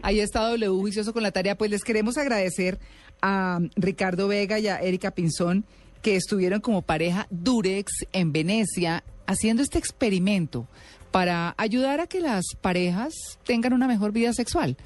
Ahí 0.00 0.20
está 0.20 0.48
W 0.48 0.68
juicioso 0.68 1.12
con 1.12 1.22
la 1.22 1.32
tarea. 1.32 1.54
Pues 1.56 1.70
les 1.70 1.84
queremos 1.84 2.16
agradecer 2.16 2.78
a 3.22 3.60
Ricardo 3.76 4.28
Vega 4.28 4.58
y 4.58 4.68
a 4.68 4.80
Erika 4.80 5.10
Pinzón 5.10 5.64
que 6.02 6.16
estuvieron 6.16 6.60
como 6.60 6.82
pareja 6.82 7.26
Durex 7.30 8.06
en 8.12 8.32
Venecia 8.32 9.02
haciendo 9.26 9.62
este 9.62 9.78
experimento 9.78 10.66
para 11.10 11.54
ayudar 11.58 12.00
a 12.00 12.06
que 12.06 12.20
las 12.20 12.44
parejas 12.60 13.12
tengan 13.44 13.72
una 13.72 13.86
mejor 13.88 14.12
vida 14.12 14.32
sexual. 14.32 14.76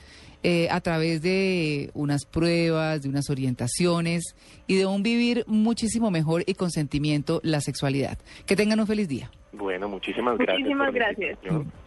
eh, 0.47 0.69
a 0.71 0.81
través 0.83 1.23
de 1.23 1.91
unas 1.95 2.27
pruebas, 2.27 3.01
de 3.01 3.09
unas 3.09 3.31
orientaciones 3.31 4.37
y 4.67 4.75
de 4.77 4.85
un 4.85 5.03
vivir 5.03 5.45
muchísimo 5.47 6.11
mejor 6.11 6.45
y 6.47 6.53
con 6.53 6.71
sentimiento 6.71 7.41
la 7.43 7.63
sexualidad. 7.63 8.19
Que 8.45 8.55
tengan 8.55 8.79
un 8.79 8.87
feliz 8.87 9.09
día. 9.09 9.31
Bueno, 9.53 9.89
muchísimas 9.89 10.37
gracias. 10.37 10.59
Muchísimas 10.59 10.93
gracias. 10.93 11.39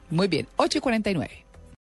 Muy 0.09 0.27
bien, 0.27 0.47
8 0.55 0.77
y 0.79 0.81
49. 0.81 1.46